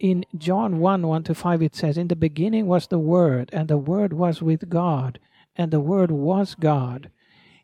In 0.00 0.24
John 0.36 0.78
1 0.78 1.06
1 1.06 1.24
to 1.24 1.34
5, 1.34 1.62
it 1.62 1.76
says, 1.76 1.96
In 1.96 2.08
the 2.08 2.16
beginning 2.16 2.66
was 2.66 2.88
the 2.88 2.98
Word, 2.98 3.50
and 3.52 3.68
the 3.68 3.78
Word 3.78 4.12
was 4.12 4.42
with 4.42 4.68
God, 4.68 5.20
and 5.54 5.70
the 5.70 5.80
Word 5.80 6.10
was 6.10 6.56
God. 6.56 7.10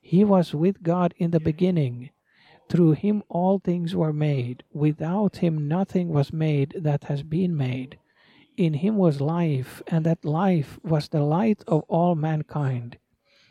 He 0.00 0.24
was 0.24 0.54
with 0.54 0.82
God 0.82 1.12
in 1.16 1.32
the 1.32 1.40
beginning. 1.40 2.10
Through 2.68 2.92
him 2.92 3.24
all 3.28 3.58
things 3.58 3.96
were 3.96 4.12
made. 4.12 4.62
Without 4.72 5.38
him 5.38 5.66
nothing 5.66 6.10
was 6.10 6.32
made 6.32 6.72
that 6.78 7.04
has 7.04 7.24
been 7.24 7.56
made. 7.56 7.98
In 8.56 8.74
him 8.74 8.96
was 8.96 9.20
life, 9.20 9.82
and 9.88 10.06
that 10.06 10.24
life 10.24 10.78
was 10.84 11.08
the 11.08 11.22
light 11.22 11.64
of 11.66 11.82
all 11.88 12.14
mankind. 12.14 12.98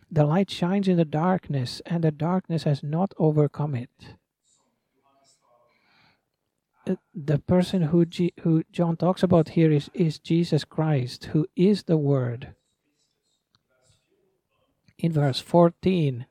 The 0.09 0.25
light 0.25 0.49
shines 0.49 0.87
in 0.87 0.95
the 0.95 1.03
darkness, 1.03 1.81
and 1.85 2.03
the 2.03 2.11
darkness 2.11 2.63
has 2.63 2.81
not 2.81 3.13
overcome 3.17 3.75
it. 3.75 4.15
The 7.13 7.39
person 7.39 7.84
who, 7.84 8.06
G- 8.06 8.34
who 8.41 8.63
John 8.71 8.97
talks 8.97 9.23
about 9.23 9.49
here 9.49 9.71
is, 9.71 9.89
is 9.93 10.19
Jesus 10.19 10.63
Christ, 10.63 11.25
who 11.25 11.47
is 11.56 11.84
the 11.84 11.97
Word. 11.97 12.54
In 14.97 15.12
verse 15.12 15.39
14, 15.39 16.25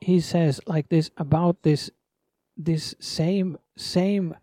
he 0.00 0.20
says 0.20 0.60
like 0.66 0.88
this 0.88 1.10
about 1.16 1.62
this 1.62 1.90
this 2.56 2.94
same 3.00 3.58
same 3.76 4.34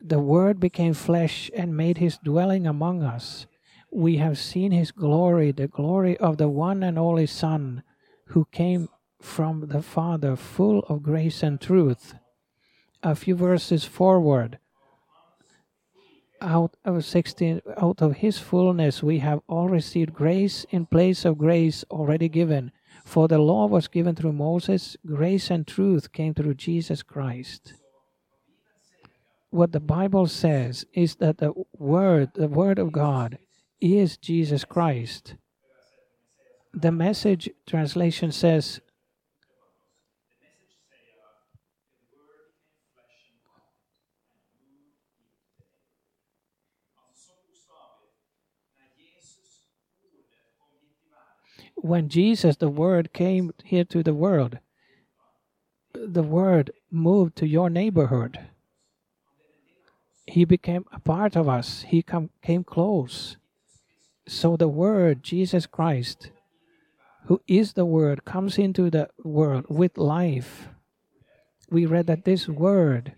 the 0.00 0.18
word 0.18 0.60
became 0.60 0.94
flesh 0.94 1.50
and 1.54 1.76
made 1.76 1.98
his 1.98 2.18
dwelling 2.18 2.66
among 2.66 3.02
us 3.02 3.46
we 3.92 4.16
have 4.16 4.38
seen 4.38 4.72
his 4.72 4.90
glory 4.90 5.50
the 5.50 5.68
glory 5.68 6.16
of 6.18 6.38
the 6.38 6.48
one 6.48 6.82
and 6.82 6.98
only 6.98 7.26
son 7.26 7.82
who 8.28 8.46
came 8.52 8.88
from 9.20 9.68
the 9.68 9.82
father 9.82 10.36
full 10.36 10.80
of 10.88 11.02
grace 11.02 11.42
and 11.42 11.60
truth 11.60 12.14
a 13.12 13.14
few 13.14 13.34
verses 13.34 13.84
forward 13.84 14.58
out 16.40 16.76
of 16.84 17.04
16 17.04 17.62
out 17.76 18.02
of 18.02 18.16
his 18.16 18.38
fullness 18.38 19.02
we 19.02 19.18
have 19.20 19.40
all 19.48 19.68
received 19.68 20.12
grace 20.12 20.66
in 20.70 20.84
place 20.84 21.24
of 21.24 21.38
grace 21.38 21.84
already 21.90 22.28
given 22.28 22.72
for 23.06 23.28
the 23.28 23.38
law 23.38 23.66
was 23.66 23.86
given 23.86 24.16
through 24.16 24.32
Moses, 24.32 24.96
grace 25.06 25.48
and 25.48 25.64
truth 25.64 26.12
came 26.12 26.34
through 26.34 26.54
Jesus 26.54 27.04
Christ. 27.04 27.74
What 29.50 29.70
the 29.70 29.80
Bible 29.80 30.26
says 30.26 30.84
is 30.92 31.14
that 31.16 31.38
the 31.38 31.52
Word, 31.78 32.32
the 32.34 32.48
Word 32.48 32.80
of 32.80 32.90
God, 32.90 33.38
is 33.80 34.16
Jesus 34.16 34.64
Christ. 34.64 35.36
The 36.74 36.90
message 36.90 37.48
translation 37.64 38.32
says, 38.32 38.80
when 51.86 52.08
Jesus, 52.08 52.56
the 52.56 52.68
Word, 52.68 53.12
came 53.12 53.52
here 53.64 53.84
to 53.84 54.02
the 54.02 54.14
world, 54.14 54.58
the 55.94 56.22
Word 56.22 56.72
moved 56.90 57.36
to 57.36 57.46
your 57.46 57.70
neighborhood. 57.70 58.38
He 60.26 60.44
became 60.44 60.84
a 60.92 61.00
part 61.00 61.36
of 61.36 61.48
us, 61.48 61.82
He 61.88 62.02
come, 62.02 62.30
came 62.42 62.64
close. 62.64 63.36
So 64.26 64.56
the 64.56 64.68
Word, 64.68 65.22
Jesus 65.22 65.66
Christ, 65.66 66.30
who 67.26 67.40
is 67.46 67.74
the 67.74 67.86
Word, 67.86 68.24
comes 68.24 68.58
into 68.58 68.90
the 68.90 69.08
world 69.22 69.66
with 69.68 69.96
life. 69.96 70.68
We 71.70 71.86
read 71.86 72.06
that 72.08 72.24
this 72.24 72.48
Word 72.48 73.14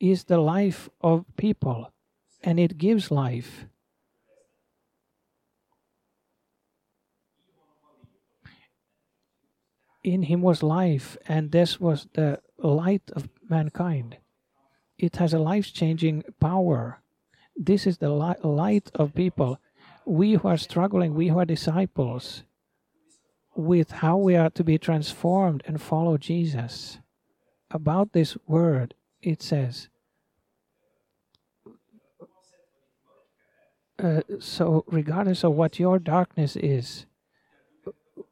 is 0.00 0.24
the 0.24 0.38
life 0.38 0.88
of 1.00 1.24
people 1.36 1.92
and 2.42 2.60
it 2.60 2.78
gives 2.78 3.10
life. 3.10 3.66
In 10.06 10.22
him 10.22 10.40
was 10.40 10.62
life, 10.62 11.16
and 11.26 11.50
this 11.50 11.80
was 11.80 12.06
the 12.14 12.40
light 12.58 13.02
of 13.12 13.28
mankind. 13.50 14.18
It 14.96 15.16
has 15.16 15.34
a 15.34 15.38
life 15.38 15.74
changing 15.74 16.22
power. 16.40 17.02
This 17.56 17.86
is 17.86 17.98
the 17.98 18.10
li- 18.10 18.40
light 18.42 18.90
of 18.94 19.14
people. 19.14 19.58
We 20.04 20.34
who 20.34 20.46
are 20.46 20.56
struggling, 20.56 21.14
we 21.14 21.28
who 21.28 21.38
are 21.40 21.44
disciples, 21.44 22.44
with 23.56 23.90
how 23.90 24.16
we 24.16 24.36
are 24.36 24.50
to 24.50 24.62
be 24.62 24.78
transformed 24.78 25.62
and 25.66 25.82
follow 25.82 26.16
Jesus. 26.16 26.98
About 27.72 28.12
this 28.12 28.36
word, 28.46 28.94
it 29.22 29.42
says, 29.42 29.88
uh, 33.98 34.20
so 34.38 34.84
regardless 34.86 35.42
of 35.42 35.52
what 35.52 35.80
your 35.80 35.98
darkness 35.98 36.54
is, 36.54 37.06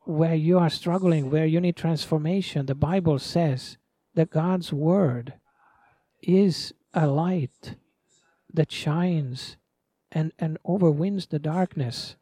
where 0.04 0.34
you 0.34 0.58
are 0.58 0.70
struggling, 0.70 1.30
where 1.30 1.46
you 1.46 1.60
need 1.60 1.76
transformation, 1.76 2.66
the 2.66 2.74
Bible 2.74 3.18
says 3.18 3.76
that 4.14 4.30
God's 4.30 4.72
Word 4.72 5.34
is 6.22 6.72
a 6.92 7.06
light 7.06 7.74
that 8.52 8.70
shines 8.72 9.56
and, 10.12 10.32
and 10.38 10.58
overwins 10.66 11.28
the 11.28 11.38
darkness. 11.38 12.16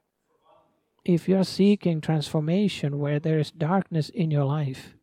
If 1.04 1.28
you're 1.28 1.44
seeking 1.44 2.00
transformation 2.00 2.98
where 2.98 3.18
there 3.18 3.38
is 3.38 3.50
darkness 3.50 4.08
in 4.08 4.30
your 4.30 4.44
life, 4.44 4.94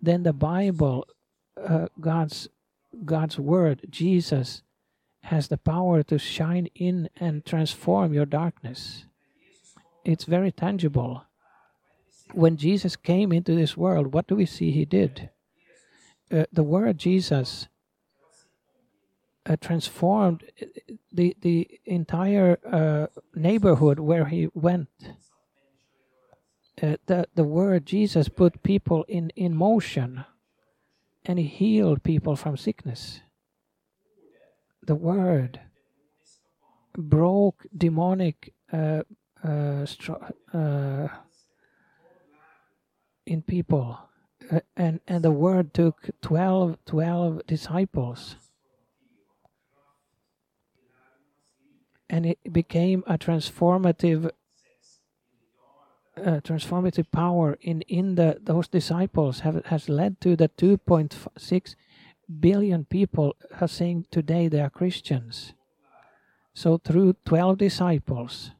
then 0.00 0.22
the 0.22 0.32
Bible, 0.32 1.06
uh, 1.56 1.86
God's 2.00 2.48
God's 3.04 3.38
word, 3.38 3.86
Jesus, 3.90 4.62
has 5.24 5.48
the 5.48 5.58
power 5.58 6.02
to 6.04 6.18
shine 6.18 6.68
in 6.74 7.10
and 7.16 7.44
transform 7.44 8.14
your 8.14 8.26
darkness. 8.26 9.04
It's 10.04 10.24
very 10.24 10.52
tangible. 10.52 11.24
When 12.32 12.56
Jesus 12.56 12.96
came 12.96 13.32
into 13.32 13.54
this 13.54 13.76
world, 13.76 14.12
what 14.12 14.26
do 14.26 14.36
we 14.36 14.46
see 14.46 14.70
he 14.70 14.84
did? 14.84 15.30
Uh, 16.30 16.44
the 16.52 16.62
word 16.62 16.98
Jesus 16.98 17.68
uh, 19.46 19.56
transformed 19.60 20.42
the 21.12 21.36
the 21.40 21.80
entire 21.84 22.58
uh, 22.70 23.06
neighborhood 23.34 24.00
where 24.00 24.26
he 24.26 24.48
went. 24.54 24.88
Uh, 26.82 26.96
the 27.06 27.28
the 27.34 27.44
word 27.44 27.86
Jesus 27.86 28.28
put 28.28 28.62
people 28.62 29.04
in 29.08 29.30
in 29.36 29.54
motion, 29.54 30.24
and 31.24 31.38
he 31.38 31.46
healed 31.46 32.02
people 32.02 32.34
from 32.34 32.56
sickness. 32.56 33.20
The 34.82 34.96
word 34.96 35.60
broke 36.96 37.66
demonic 37.76 38.52
uh, 38.72 39.02
uh, 39.44 39.86
uh, 40.52 41.08
in 43.26 43.42
people, 43.42 43.98
and 44.76 45.00
and 45.06 45.22
the 45.22 45.30
word 45.30 45.74
took 45.74 46.10
12, 46.22 46.78
12 46.86 47.46
disciples 47.46 48.36
and 52.08 52.26
it 52.26 52.38
became 52.52 53.02
a 53.06 53.18
transformative 53.18 54.30
uh, 56.16 56.40
transformative 56.40 57.10
power 57.10 57.58
in 57.60 57.82
in 57.82 58.14
the 58.14 58.38
those 58.42 58.68
disciples 58.68 59.40
have 59.40 59.64
has 59.66 59.88
led 59.88 60.20
to 60.20 60.34
the 60.36 60.48
2.6 60.48 61.74
billion 62.40 62.84
people 62.84 63.36
are 63.60 63.68
saying 63.68 64.06
today 64.10 64.48
they 64.48 64.60
are 64.60 64.70
Christians. 64.70 65.52
So 66.54 66.78
through 66.78 67.16
12 67.26 67.58
disciples 67.58 68.52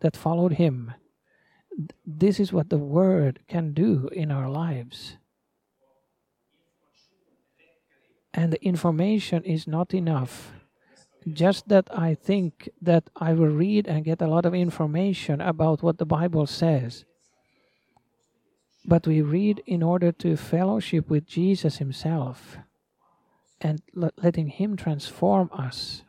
that 0.00 0.16
followed 0.16 0.52
him, 0.52 0.92
this 2.06 2.40
is 2.40 2.52
what 2.52 2.70
the 2.70 2.78
word 2.78 3.40
can 3.48 3.72
do 3.72 4.08
in 4.12 4.30
our 4.30 4.48
lives. 4.50 5.16
And 8.34 8.52
the 8.52 8.64
information 8.64 9.42
is 9.44 9.66
not 9.66 9.94
enough 9.94 10.52
just 11.34 11.68
that 11.68 11.88
I 11.96 12.14
think 12.14 12.68
that 12.80 13.10
I 13.16 13.32
will 13.32 13.48
read 13.48 13.86
and 13.86 14.04
get 14.04 14.22
a 14.22 14.26
lot 14.26 14.46
of 14.46 14.54
information 14.54 15.40
about 15.40 15.82
what 15.82 15.98
the 15.98 16.06
Bible 16.06 16.46
says. 16.46 17.04
But 18.84 19.06
we 19.06 19.20
read 19.20 19.62
in 19.66 19.82
order 19.82 20.12
to 20.12 20.36
fellowship 20.36 21.10
with 21.10 21.26
Jesus 21.26 21.78
Himself 21.78 22.56
and 23.60 23.82
letting 23.94 24.48
Him 24.48 24.76
transform 24.76 25.50
us. 25.52 26.02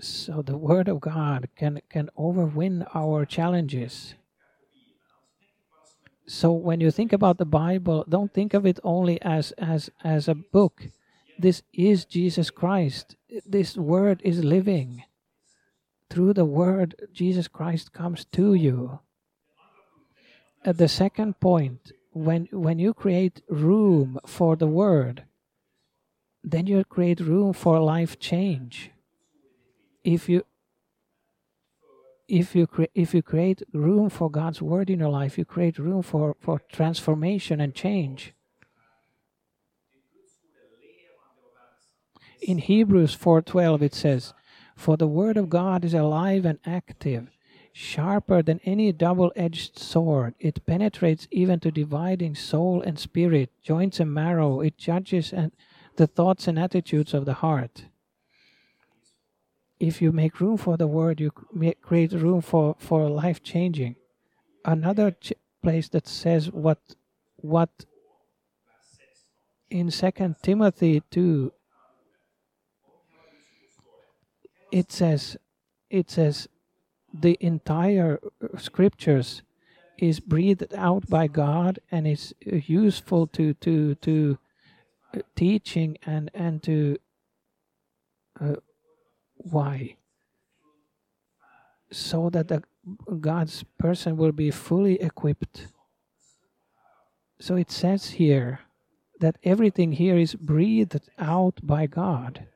So 0.00 0.42
the 0.42 0.56
Word 0.56 0.88
of 0.88 1.00
God 1.00 1.48
can, 1.56 1.80
can 1.88 2.10
overwin 2.16 2.86
our 2.94 3.24
challenges. 3.24 4.14
So 6.28 6.52
when 6.52 6.78
you 6.82 6.90
think 6.90 7.14
about 7.14 7.38
the 7.38 7.46
bible 7.46 8.04
don't 8.06 8.34
think 8.34 8.52
of 8.52 8.66
it 8.66 8.78
only 8.84 9.20
as 9.22 9.52
as 9.52 9.88
as 10.04 10.28
a 10.28 10.34
book. 10.34 10.88
This 11.38 11.62
is 11.72 12.04
jesus 12.04 12.50
christ. 12.50 13.16
This 13.46 13.78
word 13.78 14.20
is 14.22 14.44
living. 14.44 15.04
Through 16.10 16.34
the 16.34 16.44
word 16.44 16.94
jesus 17.14 17.48
christ 17.48 17.94
comes 17.94 18.26
to 18.32 18.52
you. 18.52 19.00
At 20.66 20.76
the 20.76 20.88
second 20.88 21.40
point 21.40 21.92
when 22.12 22.46
when 22.52 22.78
you 22.78 22.92
create 22.92 23.40
room 23.48 24.18
for 24.26 24.54
the 24.54 24.66
word 24.66 25.24
then 26.44 26.66
you 26.66 26.84
create 26.84 27.20
room 27.20 27.54
for 27.54 27.80
life 27.80 28.18
change 28.18 28.90
if 30.14 30.28
you 30.28 30.44
if 32.28 32.54
you 32.54 32.66
cre- 32.66 32.94
if 32.94 33.14
you 33.14 33.22
create 33.22 33.62
room 33.72 34.08
for 34.08 34.30
God's 34.30 34.60
word 34.62 34.90
in 34.90 35.00
your 35.00 35.10
life, 35.10 35.38
you 35.38 35.44
create 35.44 35.78
room 35.78 36.02
for, 36.02 36.36
for 36.40 36.60
transformation 36.70 37.60
and 37.60 37.74
change. 37.74 38.32
In 42.40 42.58
Hebrews 42.58 43.14
4:12 43.14 43.82
it 43.82 43.94
says, 43.94 44.32
"For 44.76 44.96
the 44.96 45.12
word 45.20 45.36
of 45.36 45.50
God 45.50 45.84
is 45.84 45.94
alive 45.94 46.44
and 46.46 46.58
active, 46.64 47.30
sharper 47.72 48.42
than 48.42 48.60
any 48.64 48.92
double-edged 48.92 49.78
sword. 49.78 50.34
It 50.38 50.64
penetrates 50.64 51.28
even 51.30 51.60
to 51.60 51.70
dividing 51.70 52.34
soul 52.34 52.80
and 52.80 52.98
spirit, 52.98 53.50
joints 53.62 54.00
and 54.00 54.12
marrow. 54.12 54.60
It 54.60 54.78
judges 54.78 55.32
and 55.32 55.52
the 55.96 56.06
thoughts 56.06 56.48
and 56.48 56.58
attitudes 56.58 57.12
of 57.12 57.26
the 57.26 57.40
heart." 57.44 57.84
If 59.80 60.02
you 60.02 60.12
make 60.12 60.40
room 60.40 60.56
for 60.56 60.76
the 60.76 60.86
word, 60.86 61.20
you 61.20 61.30
create 61.82 62.12
room 62.12 62.40
for, 62.40 62.76
for 62.78 63.08
life 63.08 63.42
changing. 63.42 63.96
Another 64.64 65.12
ch- 65.12 65.32
place 65.62 65.88
that 65.90 66.06
says 66.06 66.50
what 66.52 66.78
what 67.36 67.70
in 69.70 69.90
Second 69.90 70.36
Timothy 70.42 71.02
two 71.10 71.52
it 74.72 74.92
says 74.92 75.36
it 75.90 76.10
says 76.10 76.48
the 77.12 77.36
entire 77.40 78.20
scriptures 78.56 79.42
is 79.98 80.20
breathed 80.20 80.74
out 80.74 81.08
by 81.08 81.26
God 81.26 81.80
and 81.90 82.06
is 82.06 82.34
useful 82.42 83.26
to 83.28 83.54
to 83.54 83.94
to 83.96 84.38
uh, 85.14 85.20
teaching 85.34 85.98
and 86.06 86.30
and 86.34 86.62
to 86.62 86.98
uh, 88.40 88.56
why? 89.38 89.96
So 91.90 92.30
that 92.30 92.48
the 92.48 92.62
God's 93.20 93.64
person 93.78 94.16
will 94.16 94.32
be 94.32 94.50
fully 94.50 95.00
equipped. 95.00 95.68
So 97.40 97.56
it 97.56 97.70
says 97.70 98.10
here 98.10 98.60
that 99.20 99.38
everything 99.42 99.92
here 99.92 100.16
is 100.16 100.34
breathed 100.34 101.08
out 101.18 101.60
by 101.62 101.86
God. 101.86 102.46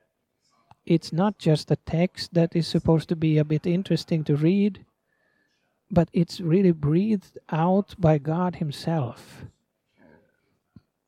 It's 0.84 1.12
not 1.12 1.38
just 1.38 1.70
a 1.70 1.76
text 1.76 2.34
that 2.34 2.56
is 2.56 2.66
supposed 2.66 3.08
to 3.10 3.16
be 3.16 3.38
a 3.38 3.44
bit 3.44 3.66
interesting 3.66 4.24
to 4.24 4.36
read, 4.36 4.84
but 5.90 6.08
it's 6.12 6.40
really 6.40 6.72
breathed 6.72 7.38
out 7.50 7.94
by 7.98 8.18
God 8.18 8.56
Himself. 8.56 9.44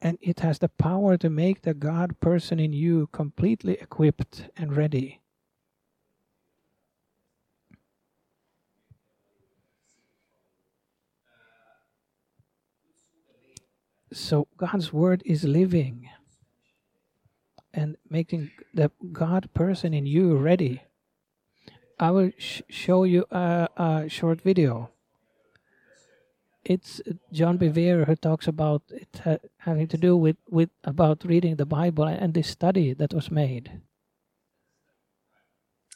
And 0.01 0.19
it 0.21 0.41
has 0.41 0.59
the 0.59 0.69
power 0.69 1.17
to 1.17 1.31
make 1.31 1.63
the 1.63 1.75
God 1.75 2.21
person 2.21 2.61
in 2.61 2.73
you 2.73 3.09
completely 3.11 3.75
equipped 3.75 4.51
and 4.57 4.77
ready. 4.77 5.21
So 14.15 14.47
God's 14.57 14.93
word 14.93 15.23
is 15.27 15.43
living 15.43 16.09
and 17.73 17.97
making 18.09 18.53
the 18.73 18.93
God 19.13 19.53
person 19.55 19.93
in 19.93 20.07
you 20.07 20.37
ready. 20.37 20.83
I 21.99 22.13
will 22.13 22.31
sh- 22.39 22.63
show 22.69 23.03
you 23.03 23.27
a, 23.33 23.69
a, 23.77 24.09
short 24.09 24.41
video. 24.41 24.91
It's 26.65 27.03
John 27.33 27.59
Bevere 27.59 28.07
who 28.07 28.15
talks 28.15 28.47
about 28.47 28.83
it 28.91 29.21
ha- 29.25 29.49
having 29.59 29.89
to 29.89 29.99
do 29.99 30.17
with, 30.17 30.37
with 30.49 30.71
about 30.85 31.25
reading 31.25 31.57
the 31.57 31.67
Bible 31.67 32.05
and 32.05 32.35
this 32.35 32.49
study 32.49 32.95
that 32.95 33.13
was 33.13 33.33
made 33.33 33.81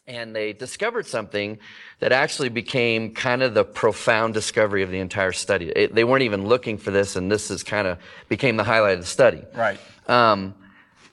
and 0.09 0.35
they 0.35 0.55
discovered 0.55 1.07
something 1.07 1.59
that 2.01 2.13
actually 2.13 2.49
became 2.49 3.13
kind 3.15 3.43
of 3.43 3.53
the 3.53 3.65
profound 3.65 4.33
discovery 4.33 4.83
of 4.83 4.91
the 4.91 4.99
entire 4.99 5.33
study. 5.33 5.69
It, 5.69 5.95
they 5.95 6.03
weren't 6.03 6.23
even 6.23 6.49
looking 6.49 6.79
for 6.79 6.91
this, 6.91 7.15
and 7.15 7.31
this 7.31 7.51
is 7.51 7.63
kind 7.63 7.87
of 7.87 7.99
became 8.29 8.57
the 8.57 8.65
highlight 8.65 8.95
of 8.95 9.01
the 9.01 9.07
study. 9.07 9.45
Right. 9.55 9.79
Um, 10.09 10.55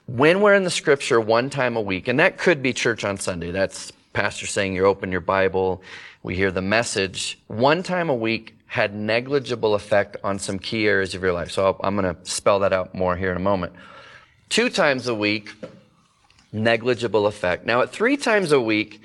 when 0.06 0.40
we're 0.40 0.54
in 0.54 0.64
the 0.64 0.70
scripture 0.70 1.20
one 1.20 1.50
time 1.50 1.76
a 1.76 1.80
week, 1.80 2.08
and 2.08 2.18
that 2.18 2.38
could 2.38 2.62
be 2.62 2.72
church 2.72 3.04
on 3.04 3.18
Sunday, 3.18 3.50
that's 3.50 3.92
pastor 4.14 4.46
saying 4.46 4.74
you 4.74 4.86
open 4.86 5.12
your 5.12 5.20
Bible, 5.20 5.82
we 6.22 6.34
hear 6.34 6.50
the 6.50 6.62
message, 6.62 7.38
one 7.48 7.82
time 7.82 8.08
a 8.08 8.14
week 8.14 8.54
had 8.66 8.94
negligible 8.94 9.74
effect 9.74 10.16
on 10.24 10.38
some 10.38 10.58
key 10.58 10.88
areas 10.88 11.14
of 11.14 11.22
your 11.22 11.32
life. 11.32 11.50
So 11.50 11.78
i 11.82 11.86
I'm 11.86 11.96
going 11.96 12.14
to 12.14 12.24
spell 12.28 12.60
that 12.60 12.72
out 12.72 12.94
more 12.94 13.14
here 13.14 13.30
in 13.30 13.36
a 13.36 13.40
moment. 13.40 13.74
Two 14.48 14.70
times 14.70 15.06
a 15.06 15.14
week, 15.14 15.52
negligible 16.56 17.26
effect. 17.26 17.66
Now, 17.66 17.82
at 17.82 17.90
three 17.90 18.16
times 18.16 18.52
a 18.52 18.60
week, 18.60 19.00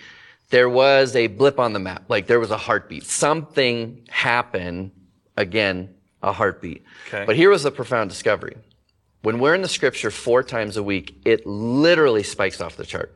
there 0.50 0.70
was 0.70 1.16
a 1.16 1.28
blip 1.28 1.60
on 1.60 1.74
the 1.74 1.80
map, 1.80 2.04
like 2.10 2.28
there 2.28 2.40
was 2.40 2.52
a 2.52 2.58
heartbeat. 2.58 3.06
Something 3.06 4.08
happened 4.10 4.92
again, 5.38 5.94
a 6.22 6.32
heartbeat. 6.32 6.84
Okay. 7.08 7.26
But 7.26 7.36
here 7.36 7.50
was 7.50 7.64
the 7.64 7.72
profound 7.72 8.10
discovery. 8.10 8.58
When 9.22 9.40
we're 9.40 9.56
in 9.56 9.62
the 9.62 9.70
scripture 9.70 10.12
four 10.12 10.44
times 10.44 10.78
a 10.78 10.84
week, 10.84 11.16
it 11.26 11.46
literally 11.46 12.24
spikes 12.24 12.60
off 12.60 12.76
the 12.76 12.86
chart. 12.86 13.16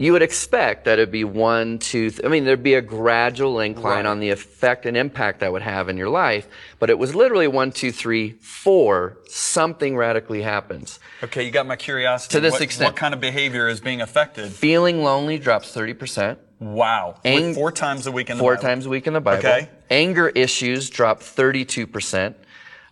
You 0.00 0.14
would 0.14 0.22
expect 0.22 0.86
that 0.86 0.94
it'd 0.98 1.10
be 1.12 1.24
one, 1.24 1.78
two, 1.78 2.08
th- 2.08 2.24
I 2.24 2.28
mean, 2.28 2.46
there'd 2.46 2.62
be 2.62 2.72
a 2.72 2.80
gradual 2.80 3.60
incline 3.60 3.96
Right. 3.96 4.06
on 4.06 4.18
the 4.18 4.30
effect 4.30 4.86
and 4.86 4.96
impact 4.96 5.40
that 5.40 5.52
would 5.52 5.60
have 5.60 5.90
in 5.90 5.98
your 5.98 6.08
life, 6.08 6.48
but 6.78 6.88
it 6.88 6.98
was 6.98 7.14
literally 7.14 7.46
one, 7.46 7.70
two, 7.70 7.92
three, 7.92 8.30
four, 8.40 9.18
something 9.28 9.98
radically 9.98 10.40
happens. 10.40 11.00
Okay, 11.22 11.42
you 11.44 11.50
got 11.50 11.66
my 11.66 11.76
curiosity. 11.76 12.32
To 12.32 12.40
this 12.40 12.52
what, 12.52 12.62
extent. 12.62 12.88
What 12.88 12.96
kind 12.96 13.12
of 13.12 13.20
behavior 13.20 13.68
is 13.68 13.80
being 13.80 14.00
affected? 14.00 14.50
Feeling 14.50 15.02
lonely 15.04 15.38
drops 15.38 15.70
30%. 15.70 16.38
Wow. 16.60 17.16
Ang- 17.26 17.52
four 17.52 17.70
times 17.70 18.06
a 18.06 18.10
week 18.12 18.30
in 18.30 18.38
the 18.38 18.42
four 18.42 18.54
Bible. 18.54 18.62
times 18.68 18.86
a 18.86 18.88
week 18.88 19.06
in 19.06 19.12
the 19.12 19.20
Bible. 19.20 19.40
Okay. 19.46 19.68
Anger 19.90 20.30
issues 20.30 20.88
drop 20.88 21.20
32%. 21.20 22.34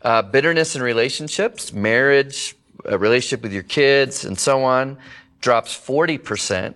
Uh, 0.02 0.20
bitterness 0.20 0.76
in 0.76 0.82
relationships, 0.82 1.72
marriage, 1.72 2.54
a 2.84 2.98
relationship 2.98 3.42
with 3.42 3.54
your 3.54 3.62
kids, 3.62 4.26
and 4.26 4.38
so 4.38 4.62
on, 4.62 4.98
drops 5.40 5.74
40%. 5.74 6.74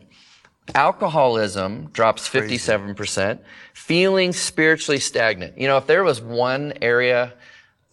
Alcoholism 0.75 1.87
drops 1.92 2.29
57%. 2.29 3.38
Feeling 3.75 4.33
spiritually 4.33 5.01
stagnant. 5.01 5.59
You 5.59 5.66
know, 5.66 5.77
if 5.77 5.87
there 5.87 6.05
was 6.05 6.20
one 6.20 6.72
area 6.81 7.35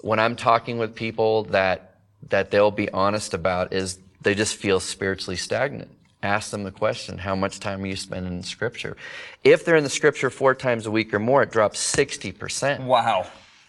when 0.01 0.19
I'm 0.19 0.35
talking 0.35 0.77
with 0.77 0.95
people 0.95 1.43
that, 1.45 1.95
that 2.29 2.51
they'll 2.51 2.71
be 2.71 2.89
honest 2.91 3.33
about 3.33 3.73
is 3.73 3.99
they 4.21 4.35
just 4.35 4.55
feel 4.55 4.79
spiritually 4.79 5.35
stagnant. 5.35 5.89
Ask 6.21 6.51
them 6.51 6.63
the 6.63 6.71
question, 6.71 7.17
how 7.17 7.35
much 7.35 7.59
time 7.59 7.81
are 7.83 7.87
you 7.87 7.95
spending 7.95 8.33
in 8.33 8.43
scripture? 8.43 8.97
If 9.43 9.63
they're 9.63 9.77
in 9.77 9.85
the 9.85 9.89
scripture 9.89 10.29
four 10.29 10.53
times 10.53 10.85
a 10.85 10.91
week 10.91 11.13
or 11.13 11.19
more, 11.19 11.43
it 11.43 11.51
drops 11.51 11.79
60%. 11.95 12.85
Wow. 12.85 13.25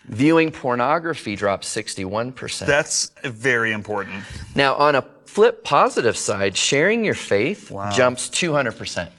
Viewing 0.07 0.51
pornography 0.51 1.37
drops 1.37 1.73
61%. 1.75 2.67
That's 2.67 3.13
very 3.23 3.73
important. 3.73 4.25
now, 4.57 4.75
on 4.75 4.97
a 4.97 5.03
flip 5.35 5.64
positive 5.64 6.16
side, 6.16 6.57
sharing 6.57 7.05
your 7.05 7.14
faith 7.14 7.71
Wow. 7.71 7.90
jumps 7.90 8.29
200% 8.29 9.11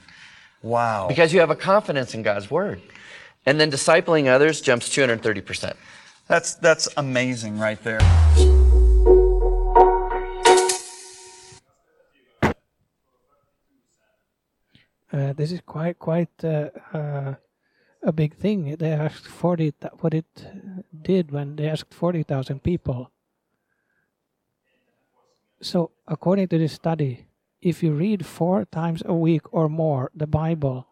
Wow. 0.62 1.08
because 1.08 1.32
you 1.32 1.40
have 1.40 1.50
a 1.50 1.56
confidence 1.56 2.14
in 2.14 2.22
God's 2.22 2.50
word. 2.50 2.80
And 3.46 3.58
then 3.58 3.70
discipling 3.70 4.28
others 4.28 4.60
jumps 4.60 4.88
230%. 4.88 5.74
That's 6.28 6.54
that's 6.54 6.88
amazing 6.96 7.58
right 7.58 7.82
there. 7.82 8.00
Uh, 15.12 15.32
this 15.34 15.52
is 15.52 15.60
quite 15.66 15.98
quite 15.98 16.30
uh, 16.44 16.70
uh, 16.94 17.34
a 18.02 18.12
big 18.12 18.34
thing. 18.34 18.76
They 18.76 18.92
asked 18.92 19.26
forty. 19.26 19.72
What 20.00 20.14
it 20.14 20.24
uh, 20.38 20.82
did 21.02 21.30
when 21.30 21.56
they 21.56 21.68
asked 21.68 21.92
forty 21.92 22.22
thousand 22.22 22.62
people. 22.62 23.10
So, 25.62 25.92
according 26.08 26.48
to 26.48 26.58
this 26.58 26.72
study, 26.72 27.26
if 27.60 27.84
you 27.84 27.92
read 27.92 28.26
four 28.26 28.64
times 28.64 29.04
a 29.06 29.14
week 29.14 29.42
or 29.54 29.68
more 29.68 30.10
the 30.12 30.26
Bible, 30.26 30.88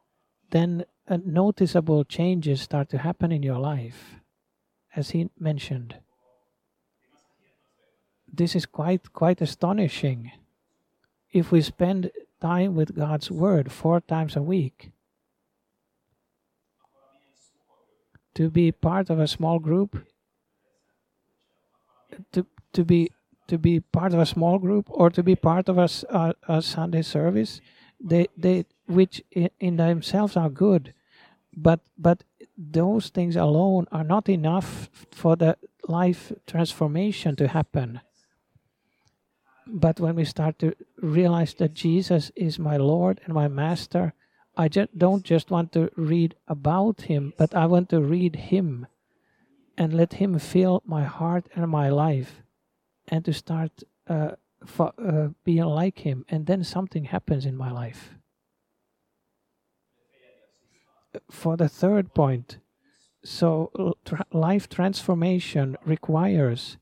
then 0.50 0.84
noticeable 1.08 2.04
changes 2.04 2.62
start 2.62 2.88
to 2.90 2.98
happen 2.98 3.32
in 3.32 3.42
your 3.42 3.58
life, 3.58 4.14
as 4.94 5.10
he 5.10 5.28
mentioned. 5.40 5.96
This 8.32 8.54
is 8.54 8.64
quite 8.64 9.12
quite 9.12 9.40
astonishing 9.40 10.30
if 11.32 11.50
we 11.50 11.62
spend 11.62 12.12
time 12.40 12.76
with 12.76 12.94
God's 12.94 13.28
Word 13.28 13.72
four 13.72 14.00
times 14.00 14.36
a 14.36 14.42
week, 14.42 14.92
to 18.34 18.48
be 18.48 18.70
part 18.70 19.10
of 19.10 19.18
a 19.18 19.26
small 19.26 19.58
group, 19.58 20.06
to, 22.30 22.46
to 22.72 22.84
be 22.84 23.10
to 23.50 23.58
be 23.58 23.80
part 23.80 24.14
of 24.14 24.20
a 24.20 24.26
small 24.26 24.58
group 24.58 24.86
or 24.88 25.10
to 25.10 25.22
be 25.22 25.36
part 25.36 25.68
of 25.68 25.76
a 25.78 25.88
a 26.48 26.62
Sunday 26.62 27.02
service, 27.02 27.60
they 28.00 28.26
they 28.36 28.64
which 28.86 29.22
in, 29.30 29.50
in 29.58 29.76
themselves 29.76 30.36
are 30.36 30.50
good, 30.50 30.94
but 31.56 31.80
but 31.98 32.24
those 32.56 33.10
things 33.10 33.36
alone 33.36 33.86
are 33.90 34.04
not 34.04 34.28
enough 34.28 34.90
for 35.10 35.36
the 35.36 35.56
life 35.88 36.32
transformation 36.46 37.36
to 37.36 37.48
happen. 37.48 38.00
But 39.66 40.00
when 40.00 40.16
we 40.16 40.24
start 40.24 40.58
to 40.58 40.74
realize 41.00 41.54
that 41.54 41.74
Jesus 41.74 42.32
is 42.34 42.58
my 42.58 42.76
Lord 42.76 43.20
and 43.24 43.34
my 43.34 43.48
Master, 43.48 44.14
I 44.56 44.68
just 44.68 44.98
don't 44.98 45.24
just 45.24 45.50
want 45.50 45.72
to 45.72 45.90
read 45.96 46.34
about 46.48 47.02
Him, 47.02 47.32
but 47.38 47.54
I 47.54 47.66
want 47.66 47.88
to 47.90 48.00
read 48.00 48.36
Him 48.36 48.86
and 49.78 49.94
let 49.94 50.14
Him 50.14 50.38
fill 50.38 50.82
my 50.84 51.04
heart 51.04 51.46
and 51.54 51.70
my 51.70 51.88
life, 51.88 52.42
and 53.10 53.24
to 53.24 53.32
start 53.32 53.82
uh, 54.08 54.32
fo- 54.64 54.94
uh, 54.98 55.28
being 55.44 55.64
like 55.64 56.00
Him, 56.00 56.24
and 56.28 56.46
then 56.46 56.64
something 56.64 57.04
happens 57.04 57.44
in 57.44 57.56
my 57.56 57.70
life. 57.70 58.14
For 61.30 61.56
the 61.56 61.68
third 61.68 62.14
point, 62.14 62.58
so 63.24 63.96
tra- 64.04 64.26
life 64.32 64.68
transformation 64.68 65.76
requires 65.84 66.78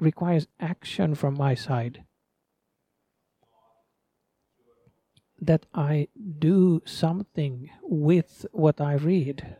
requires 0.00 0.46
action 0.60 1.14
from 1.14 1.34
my 1.34 1.54
side. 1.54 2.04
That 5.40 5.66
I 5.74 6.08
do 6.38 6.82
something 6.84 7.70
with 7.82 8.46
what 8.52 8.80
I 8.80 8.94
read. 8.94 9.56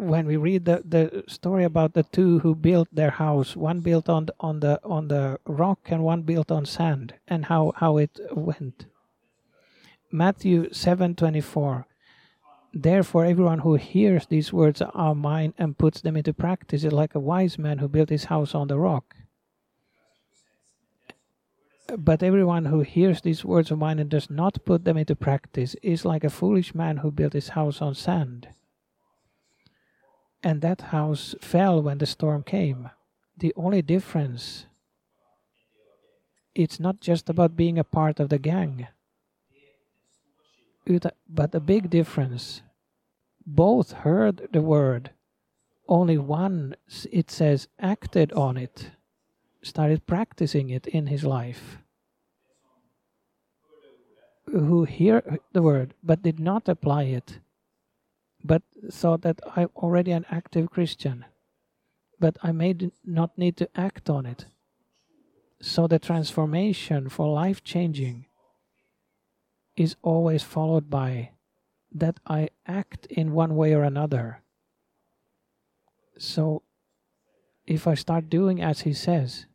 When 0.00 0.26
we 0.26 0.38
read 0.38 0.64
the, 0.64 0.82
the 0.82 1.24
story 1.28 1.62
about 1.62 1.92
the 1.92 2.04
two 2.04 2.38
who 2.38 2.54
built 2.54 2.88
their 2.90 3.10
house, 3.10 3.54
one 3.54 3.80
built 3.80 4.08
on 4.08 4.26
the, 4.26 4.34
on 4.40 4.60
the 4.60 4.80
on 4.82 5.08
the 5.08 5.38
rock 5.44 5.80
and 5.90 6.02
one 6.02 6.22
built 6.22 6.50
on 6.50 6.64
sand, 6.64 7.12
and 7.28 7.44
how, 7.44 7.74
how 7.76 7.98
it 7.98 8.18
went. 8.32 8.86
Matthew 10.10 10.72
seven 10.72 11.14
twenty 11.14 11.42
four. 11.42 11.86
Therefore, 12.72 13.26
everyone 13.26 13.58
who 13.58 13.74
hears 13.74 14.26
these 14.26 14.54
words 14.54 14.80
are 14.80 15.14
mine 15.14 15.52
and 15.58 15.76
puts 15.76 16.00
them 16.00 16.16
into 16.16 16.32
practice 16.32 16.82
is 16.82 16.92
like 16.94 17.14
a 17.14 17.20
wise 17.20 17.58
man 17.58 17.76
who 17.78 17.86
built 17.88 18.08
his 18.08 18.24
house 18.24 18.54
on 18.54 18.68
the 18.68 18.78
rock. 18.78 19.16
But 21.98 22.22
everyone 22.22 22.64
who 22.64 22.80
hears 22.80 23.20
these 23.20 23.44
words 23.44 23.70
of 23.70 23.78
mine 23.78 23.98
and 23.98 24.08
does 24.08 24.30
not 24.30 24.64
put 24.64 24.84
them 24.84 24.96
into 24.96 25.14
practice 25.14 25.76
is 25.82 26.06
like 26.06 26.24
a 26.24 26.30
foolish 26.30 26.74
man 26.74 26.98
who 26.98 27.10
built 27.10 27.34
his 27.34 27.50
house 27.50 27.82
on 27.82 27.94
sand. 27.94 28.48
And 30.42 30.62
that 30.62 30.80
house 30.92 31.34
fell 31.40 31.82
when 31.82 31.98
the 31.98 32.06
storm 32.06 32.42
came. 32.42 32.90
The 33.36 33.52
only 33.56 33.82
difference 33.82 34.66
it's 36.52 36.80
not 36.80 37.00
just 37.00 37.30
about 37.30 37.56
being 37.56 37.78
a 37.78 37.84
part 37.84 38.18
of 38.18 38.28
the 38.28 38.38
gang 38.38 38.88
but 41.28 41.54
a 41.54 41.60
big 41.60 41.90
difference. 41.90 42.62
Both 43.46 43.92
heard 43.92 44.48
the 44.52 44.62
word, 44.62 45.10
only 45.88 46.18
one, 46.18 46.74
it 47.10 47.30
says, 47.30 47.68
acted 47.78 48.32
on 48.32 48.56
it, 48.56 48.90
started 49.62 50.06
practicing 50.06 50.70
it 50.70 50.86
in 50.86 51.06
his 51.06 51.24
life. 51.24 51.78
Who 54.46 54.84
hear 54.84 55.38
the 55.52 55.62
word 55.62 55.94
but 56.02 56.22
did 56.22 56.40
not 56.40 56.68
apply 56.68 57.04
it, 57.04 57.38
but 58.44 58.62
thought 58.90 59.22
that 59.22 59.40
I'm 59.54 59.68
already 59.76 60.12
an 60.12 60.26
active 60.30 60.70
Christian, 60.70 61.24
but 62.18 62.36
I 62.42 62.52
may 62.52 62.74
not 63.04 63.36
need 63.36 63.56
to 63.58 63.68
act 63.74 64.08
on 64.08 64.26
it. 64.26 64.46
So 65.62 65.86
the 65.86 65.98
transformation 65.98 67.08
for 67.08 67.28
life 67.28 67.62
changing 67.62 68.26
is 69.76 69.96
always 70.02 70.42
followed 70.42 70.88
by 70.88 71.30
that 71.92 72.18
I 72.26 72.48
act 72.66 73.06
in 73.06 73.32
one 73.32 73.56
way 73.56 73.74
or 73.74 73.82
another. 73.82 74.42
So 76.18 76.62
if 77.66 77.86
I 77.86 77.94
start 77.94 78.30
doing 78.30 78.60
as 78.62 78.80
he 78.80 78.92
says, 78.92 79.46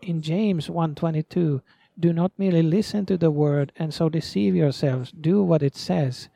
in 0.00 0.20
James 0.20 0.68
1:22, 0.68 1.62
do 1.98 2.12
not 2.12 2.32
merely 2.38 2.62
listen 2.62 3.06
to 3.06 3.16
the 3.16 3.30
word 3.30 3.72
and 3.76 3.92
so 3.92 4.08
deceive 4.08 4.54
yourselves, 4.54 5.12
do 5.12 5.42
what 5.42 5.62
it 5.62 5.76
says. 5.76 6.28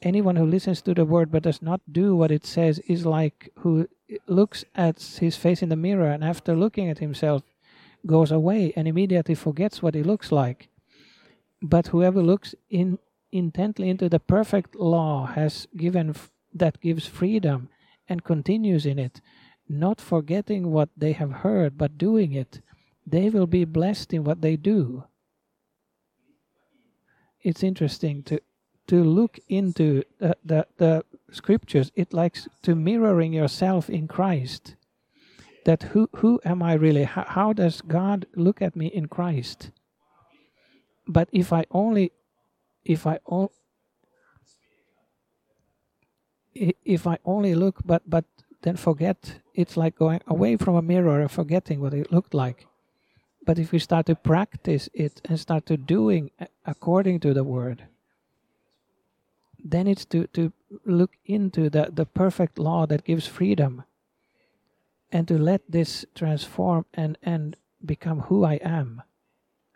Anyone 0.00 0.36
who 0.36 0.46
listens 0.46 0.82
to 0.82 0.94
the 0.94 1.04
word 1.04 1.30
but 1.30 1.42
does 1.44 1.62
not 1.62 1.80
do 1.90 2.16
what 2.16 2.30
it 2.30 2.44
says 2.44 2.78
is 2.80 3.06
like 3.06 3.50
who 3.58 3.88
looks 4.26 4.64
at 4.74 5.00
his 5.20 5.36
face 5.36 5.62
in 5.62 5.68
the 5.68 5.76
mirror 5.76 6.10
and 6.10 6.24
after 6.24 6.54
looking 6.56 6.88
at 6.88 6.98
himself 6.98 7.42
goes 8.06 8.32
away 8.32 8.72
and 8.74 8.88
immediately 8.88 9.34
forgets 9.34 9.82
what 9.82 9.94
he 9.94 10.02
looks 10.02 10.32
like. 10.32 10.68
But 11.60 11.88
whoever 11.88 12.22
looks 12.22 12.54
in 12.68 12.98
intently 13.30 13.88
into 13.88 14.08
the 14.08 14.20
perfect 14.20 14.74
law 14.74 15.26
has 15.26 15.66
given 15.76 16.14
that 16.52 16.80
gives 16.80 17.06
freedom 17.06 17.68
and 18.08 18.24
continues 18.24 18.84
in 18.84 18.98
it, 18.98 19.20
not 19.68 20.00
forgetting 20.00 20.70
what 20.70 20.90
they 20.96 21.12
have 21.12 21.32
heard 21.32 21.78
but 21.78 21.96
doing 21.96 22.32
it, 22.32 22.60
they 23.06 23.30
will 23.30 23.46
be 23.46 23.64
blessed 23.64 24.12
in 24.12 24.24
what 24.24 24.40
they 24.40 24.56
do. 24.56 25.04
It's 27.42 27.62
interesting 27.62 28.22
to 28.24 28.40
to 28.88 29.02
look 29.04 29.38
into 29.48 30.02
the, 30.18 30.36
the, 30.44 30.66
the 30.76 31.04
scriptures. 31.30 31.92
It 31.94 32.12
likes 32.12 32.48
to 32.62 32.74
mirroring 32.74 33.32
yourself 33.32 33.88
in 33.88 34.08
Christ. 34.08 34.76
That 35.64 35.84
who 35.94 36.08
who 36.16 36.40
am 36.44 36.62
I 36.62 36.74
really? 36.74 37.04
How, 37.04 37.24
how 37.26 37.52
does 37.52 37.80
God 37.80 38.26
look 38.34 38.60
at 38.60 38.74
me 38.76 38.86
in 38.86 39.06
Christ? 39.06 39.70
But 41.06 41.28
if 41.32 41.52
I 41.52 41.64
only, 41.70 42.12
if 42.84 43.06
I 43.06 43.18
o- 43.30 43.52
i- 46.56 46.74
if 46.84 47.06
I 47.06 47.18
only 47.24 47.54
look, 47.54 47.80
but 47.84 48.02
but 48.08 48.24
then 48.62 48.76
forget, 48.76 49.40
it's 49.54 49.76
like 49.76 49.96
going 49.96 50.20
away 50.26 50.56
from 50.56 50.74
a 50.76 50.82
mirror 50.82 51.20
and 51.20 51.30
forgetting 51.30 51.80
what 51.80 51.94
it 51.94 52.12
looked 52.12 52.34
like. 52.34 52.66
But 53.44 53.58
if 53.58 53.72
we 53.72 53.78
start 53.78 54.06
to 54.06 54.14
practice 54.14 54.88
it 54.94 55.20
and 55.24 55.38
start 55.38 55.66
to 55.66 55.76
doing 55.76 56.30
according 56.64 57.20
to 57.20 57.34
the 57.34 57.44
word, 57.44 57.84
then 59.64 59.86
it's 59.86 60.04
to, 60.06 60.26
to 60.28 60.52
look 60.84 61.16
into 61.24 61.70
the, 61.70 61.90
the 61.92 62.06
perfect 62.06 62.58
law 62.58 62.86
that 62.86 63.04
gives 63.04 63.26
freedom 63.26 63.84
and 65.10 65.28
to 65.28 65.38
let 65.38 65.62
this 65.68 66.04
transform 66.14 66.86
and, 66.94 67.18
and 67.22 67.56
become 67.84 68.20
who 68.20 68.44
I 68.44 68.54
am. 68.54 69.02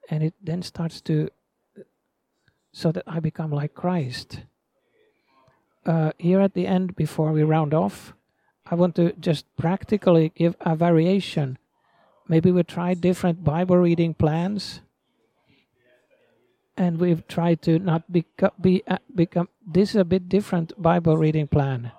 And 0.09 0.23
it 0.23 0.35
then 0.43 0.63
starts 0.63 1.01
to, 1.03 1.31
so 2.73 2.93
that 2.93 3.05
I 3.07 3.21
become 3.21 3.51
like 3.51 3.75
Christ. 3.75 4.43
Uh, 5.85 6.13
here 6.19 6.41
at 6.41 6.55
the 6.55 6.67
end, 6.67 6.97
before 6.97 7.33
we 7.33 7.43
round 7.43 7.75
off, 7.75 8.15
I 8.69 8.75
want 8.75 8.97
to 8.97 9.13
just 9.13 9.45
practically 9.57 10.33
give 10.35 10.57
a 10.61 10.75
variation. 10.75 11.59
Maybe 12.29 12.51
we 12.51 12.63
try 12.65 12.95
different 12.95 13.45
Bible 13.45 13.77
reading 13.77 14.15
plans, 14.15 14.81
and 16.77 16.99
we've 16.99 17.27
tried 17.29 17.63
to 17.63 17.79
not 17.79 18.11
beco- 18.11 18.53
be 18.61 18.83
uh, 18.89 18.99
become. 19.15 19.49
This 19.67 19.91
is 19.91 19.97
a 19.97 20.05
bit 20.05 20.29
different 20.29 20.73
Bible 20.81 21.17
reading 21.17 21.47
plan, 21.47 21.93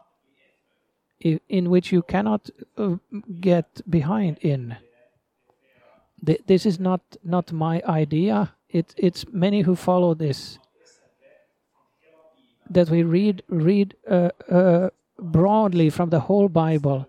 in 1.49 1.69
which 1.69 1.91
you 1.91 2.01
cannot 2.01 2.49
uh, 2.77 2.97
get 3.39 3.81
behind 3.89 4.37
in. 4.41 4.75
Th- 6.25 6.41
This 6.45 6.65
is 6.65 6.79
not 6.79 7.01
not 7.23 7.51
my 7.51 7.81
idea. 7.87 8.53
It, 8.69 8.93
it's 8.97 9.25
many 9.31 9.61
who 9.61 9.75
follow 9.75 10.13
this. 10.13 10.59
That 12.69 12.89
we 12.89 13.03
read 13.03 13.43
read 13.47 13.95
uh, 14.09 14.29
uh, 14.51 14.89
broadly 15.17 15.89
from 15.89 16.09
the 16.09 16.19
whole 16.19 16.49
Bible. 16.49 17.07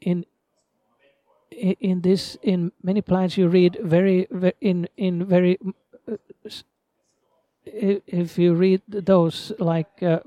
In 0.00 0.24
in 1.50 2.00
this 2.00 2.36
in 2.42 2.72
many 2.82 3.00
plans 3.00 3.36
you 3.36 3.48
read 3.48 3.78
very, 3.82 4.26
ve 4.30 4.52
in 4.60 4.88
in 4.96 5.24
very 5.24 5.58
uh, 6.10 6.16
if 7.64 8.38
you 8.38 8.54
read 8.54 8.82
those 8.88 9.52
like 9.58 10.02
uh, 10.02 10.20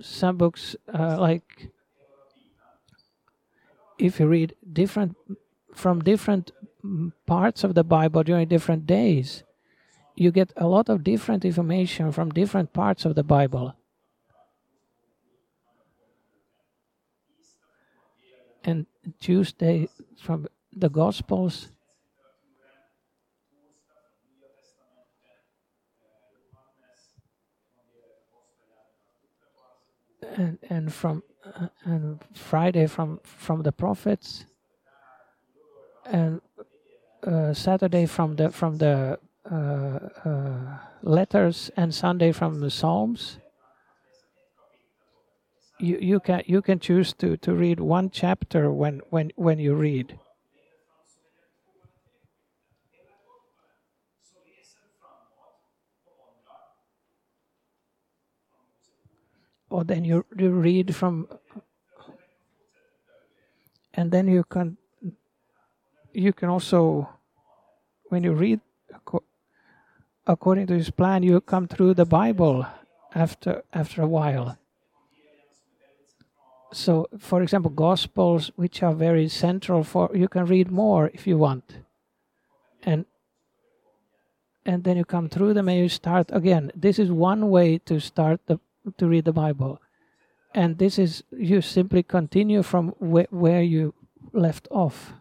some 0.00 0.36
books 0.36 0.76
uh, 0.92 1.16
like 1.18 1.70
if 3.98 4.20
you 4.20 4.26
read 4.26 4.54
different 4.72 5.16
from 5.72 6.00
different 6.00 6.52
parts 7.26 7.64
of 7.64 7.74
the 7.74 7.84
Bible 7.84 8.22
during 8.22 8.48
different 8.48 8.86
days, 8.86 9.42
you 10.14 10.30
get 10.30 10.52
a 10.56 10.66
lot 10.66 10.88
of 10.88 11.02
different 11.02 11.44
information 11.44 12.12
from 12.12 12.30
different 12.30 12.72
parts 12.72 13.04
of 13.04 13.14
the 13.14 13.24
Bible. 13.24 13.74
And 18.62 18.86
Tuesday 19.20 19.88
from 20.18 20.46
the 20.76 20.88
Gospels. 20.88 21.68
And, 30.36 30.58
and 30.68 30.92
from 30.92 31.22
uh, 31.44 31.68
and 31.84 32.18
Friday 32.32 32.86
from 32.86 33.20
from 33.22 33.62
the 33.62 33.70
prophets 33.70 34.46
and 36.06 36.40
uh, 37.26 37.52
Saturday 37.52 38.06
from 38.06 38.36
the 38.36 38.50
from 38.50 38.78
the 38.78 39.18
uh, 39.50 39.54
uh, 39.54 40.78
letters 41.02 41.70
and 41.76 41.94
Sunday 41.94 42.32
from 42.32 42.60
the 42.60 42.70
Psalms. 42.70 43.38
You 45.78 45.98
you 46.00 46.20
can 46.20 46.42
you 46.46 46.62
can 46.62 46.78
choose 46.78 47.12
to 47.14 47.36
to 47.36 47.54
read 47.54 47.80
one 47.80 48.10
chapter 48.10 48.72
when 48.72 49.00
when 49.10 49.30
when 49.36 49.58
you 49.58 49.74
read. 49.74 50.18
Or 59.74 59.82
then 59.82 60.04
you 60.04 60.24
you 60.38 60.50
read 60.52 60.94
from, 60.94 61.26
and 63.92 64.12
then 64.12 64.28
you 64.28 64.44
can 64.44 64.76
you 66.12 66.32
can 66.32 66.48
also, 66.48 67.08
when 68.08 68.22
you 68.22 68.34
read 68.34 68.60
according 70.28 70.68
to 70.68 70.74
his 70.74 70.90
plan, 70.90 71.24
you 71.24 71.40
come 71.40 71.66
through 71.66 71.94
the 71.94 72.04
Bible 72.04 72.64
after 73.16 73.64
after 73.72 74.02
a 74.02 74.06
while. 74.06 74.56
So, 76.72 77.08
for 77.18 77.42
example, 77.42 77.72
Gospels, 77.72 78.52
which 78.54 78.80
are 78.80 78.94
very 78.94 79.28
central 79.28 79.82
for, 79.82 80.08
you 80.14 80.28
can 80.28 80.46
read 80.46 80.70
more 80.70 81.10
if 81.12 81.26
you 81.26 81.36
want, 81.36 81.82
and 82.84 83.06
and 84.64 84.84
then 84.84 84.96
you 84.96 85.04
come 85.04 85.28
through 85.28 85.54
them 85.54 85.68
and 85.68 85.78
you 85.78 85.88
start 85.88 86.30
again. 86.32 86.70
This 86.76 87.00
is 87.00 87.10
one 87.10 87.50
way 87.50 87.78
to 87.78 87.98
start 87.98 88.40
the 88.46 88.60
to 88.98 89.06
read 89.06 89.24
the 89.24 89.32
Bible, 89.32 89.80
and 90.54 90.78
this 90.78 90.98
is 90.98 91.24
you 91.30 91.60
simply 91.60 92.02
continue 92.02 92.62
from 92.62 92.88
where, 92.98 93.26
where 93.30 93.62
you 93.62 93.94
left 94.32 94.68
off. 94.70 95.14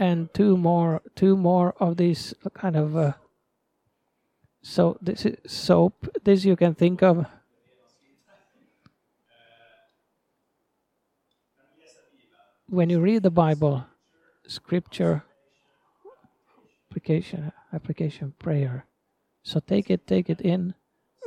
and 0.00 0.32
two 0.32 0.56
more 0.56 1.02
two 1.14 1.36
more 1.36 1.74
of 1.78 1.98
these 1.98 2.32
kind 2.54 2.74
of 2.74 2.96
uh, 2.96 3.12
so 4.62 4.96
this 5.00 5.24
is 5.24 5.36
soap. 5.46 6.08
This 6.24 6.44
you 6.44 6.56
can 6.56 6.74
think 6.74 7.02
of. 7.02 7.26
When 12.66 12.88
you 12.88 13.00
read 13.00 13.22
the 13.22 13.30
bible 13.30 13.84
scripture 14.46 15.24
application 16.90 17.52
application 17.72 18.34
prayer. 18.38 18.84
So 19.44 19.60
take 19.60 19.90
it 19.90 20.06
take 20.06 20.28
it 20.28 20.40
in. 20.40 20.74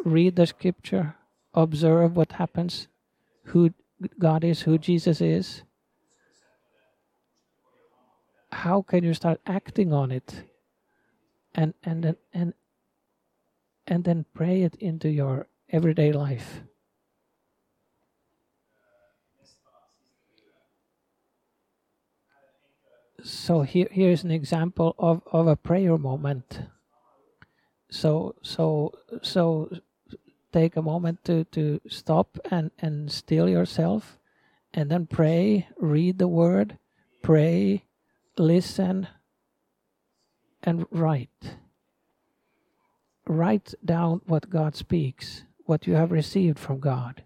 Read 0.04 0.36
the 0.36 0.46
scripture. 0.46 1.16
Observe 1.54 2.18
what 2.18 2.34
happens. 2.34 2.88
Who 3.46 3.74
god 4.20 4.44
is 4.44 4.62
who 4.62 4.78
jesus 4.78 5.22
is. 5.22 5.64
How 8.52 8.82
can 8.82 9.04
you 9.04 9.14
start 9.14 9.40
acting 9.48 9.94
on 9.94 10.12
it? 10.12 10.44
And 11.56 11.74
and 11.84 12.04
then 12.04 12.18
and 12.34 12.54
and 13.88 14.04
then 14.04 14.26
pray 14.34 14.64
it 14.64 14.76
into 14.76 15.10
your 15.10 15.48
everyday 15.70 16.12
life 16.12 16.64
so 23.24 23.62
here 23.62 23.88
here 23.92 24.12
is 24.12 24.24
an 24.24 24.32
example 24.32 24.96
of 25.00 25.22
of 25.32 25.48
a 25.48 25.56
prayer 25.56 25.98
moment 25.98 26.62
so 27.90 28.36
so 28.42 28.92
so 29.22 29.70
take 30.52 30.76
a 30.76 30.82
moment 30.82 31.24
to 31.24 31.44
to 31.46 31.80
stop 31.88 32.38
and 32.52 32.72
and 32.80 33.12
still 33.12 33.50
yourself 33.50 34.18
and 34.74 34.92
then 34.92 35.08
pray 35.08 35.68
read 35.78 36.20
the 36.20 36.28
word 36.28 36.78
pray 37.22 37.84
listen 38.38 39.08
and 40.64 40.86
write. 40.90 41.58
Write 43.28 43.74
down 43.84 44.22
what 44.26 44.50
God 44.50 44.76
speaks, 44.76 45.44
what 45.66 45.86
you 45.88 45.96
have 45.96 46.12
received 46.12 46.58
from 46.58 46.80
God. 46.80 47.24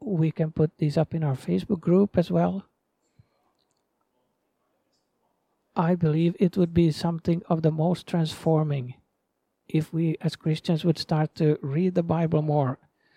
We 0.00 0.30
can 0.30 0.52
put 0.52 0.76
these 0.78 0.96
up 0.96 1.14
in 1.14 1.24
our 1.24 1.34
Facebook 1.34 1.80
group 1.80 2.16
as 2.18 2.30
well. 2.30 2.66
I 5.76 5.94
believe 5.94 6.36
it 6.38 6.56
would 6.56 6.72
be 6.72 6.90
something 6.92 7.42
of 7.48 7.62
the 7.62 7.72
most 7.72 8.06
transforming 8.06 8.94
if 9.66 9.92
we 9.92 10.16
as 10.20 10.36
Christians 10.36 10.84
would 10.84 10.98
start 10.98 11.34
to 11.36 11.58
read 11.62 11.94
the 11.94 12.02
Bible 12.02 12.42
more 12.42 12.78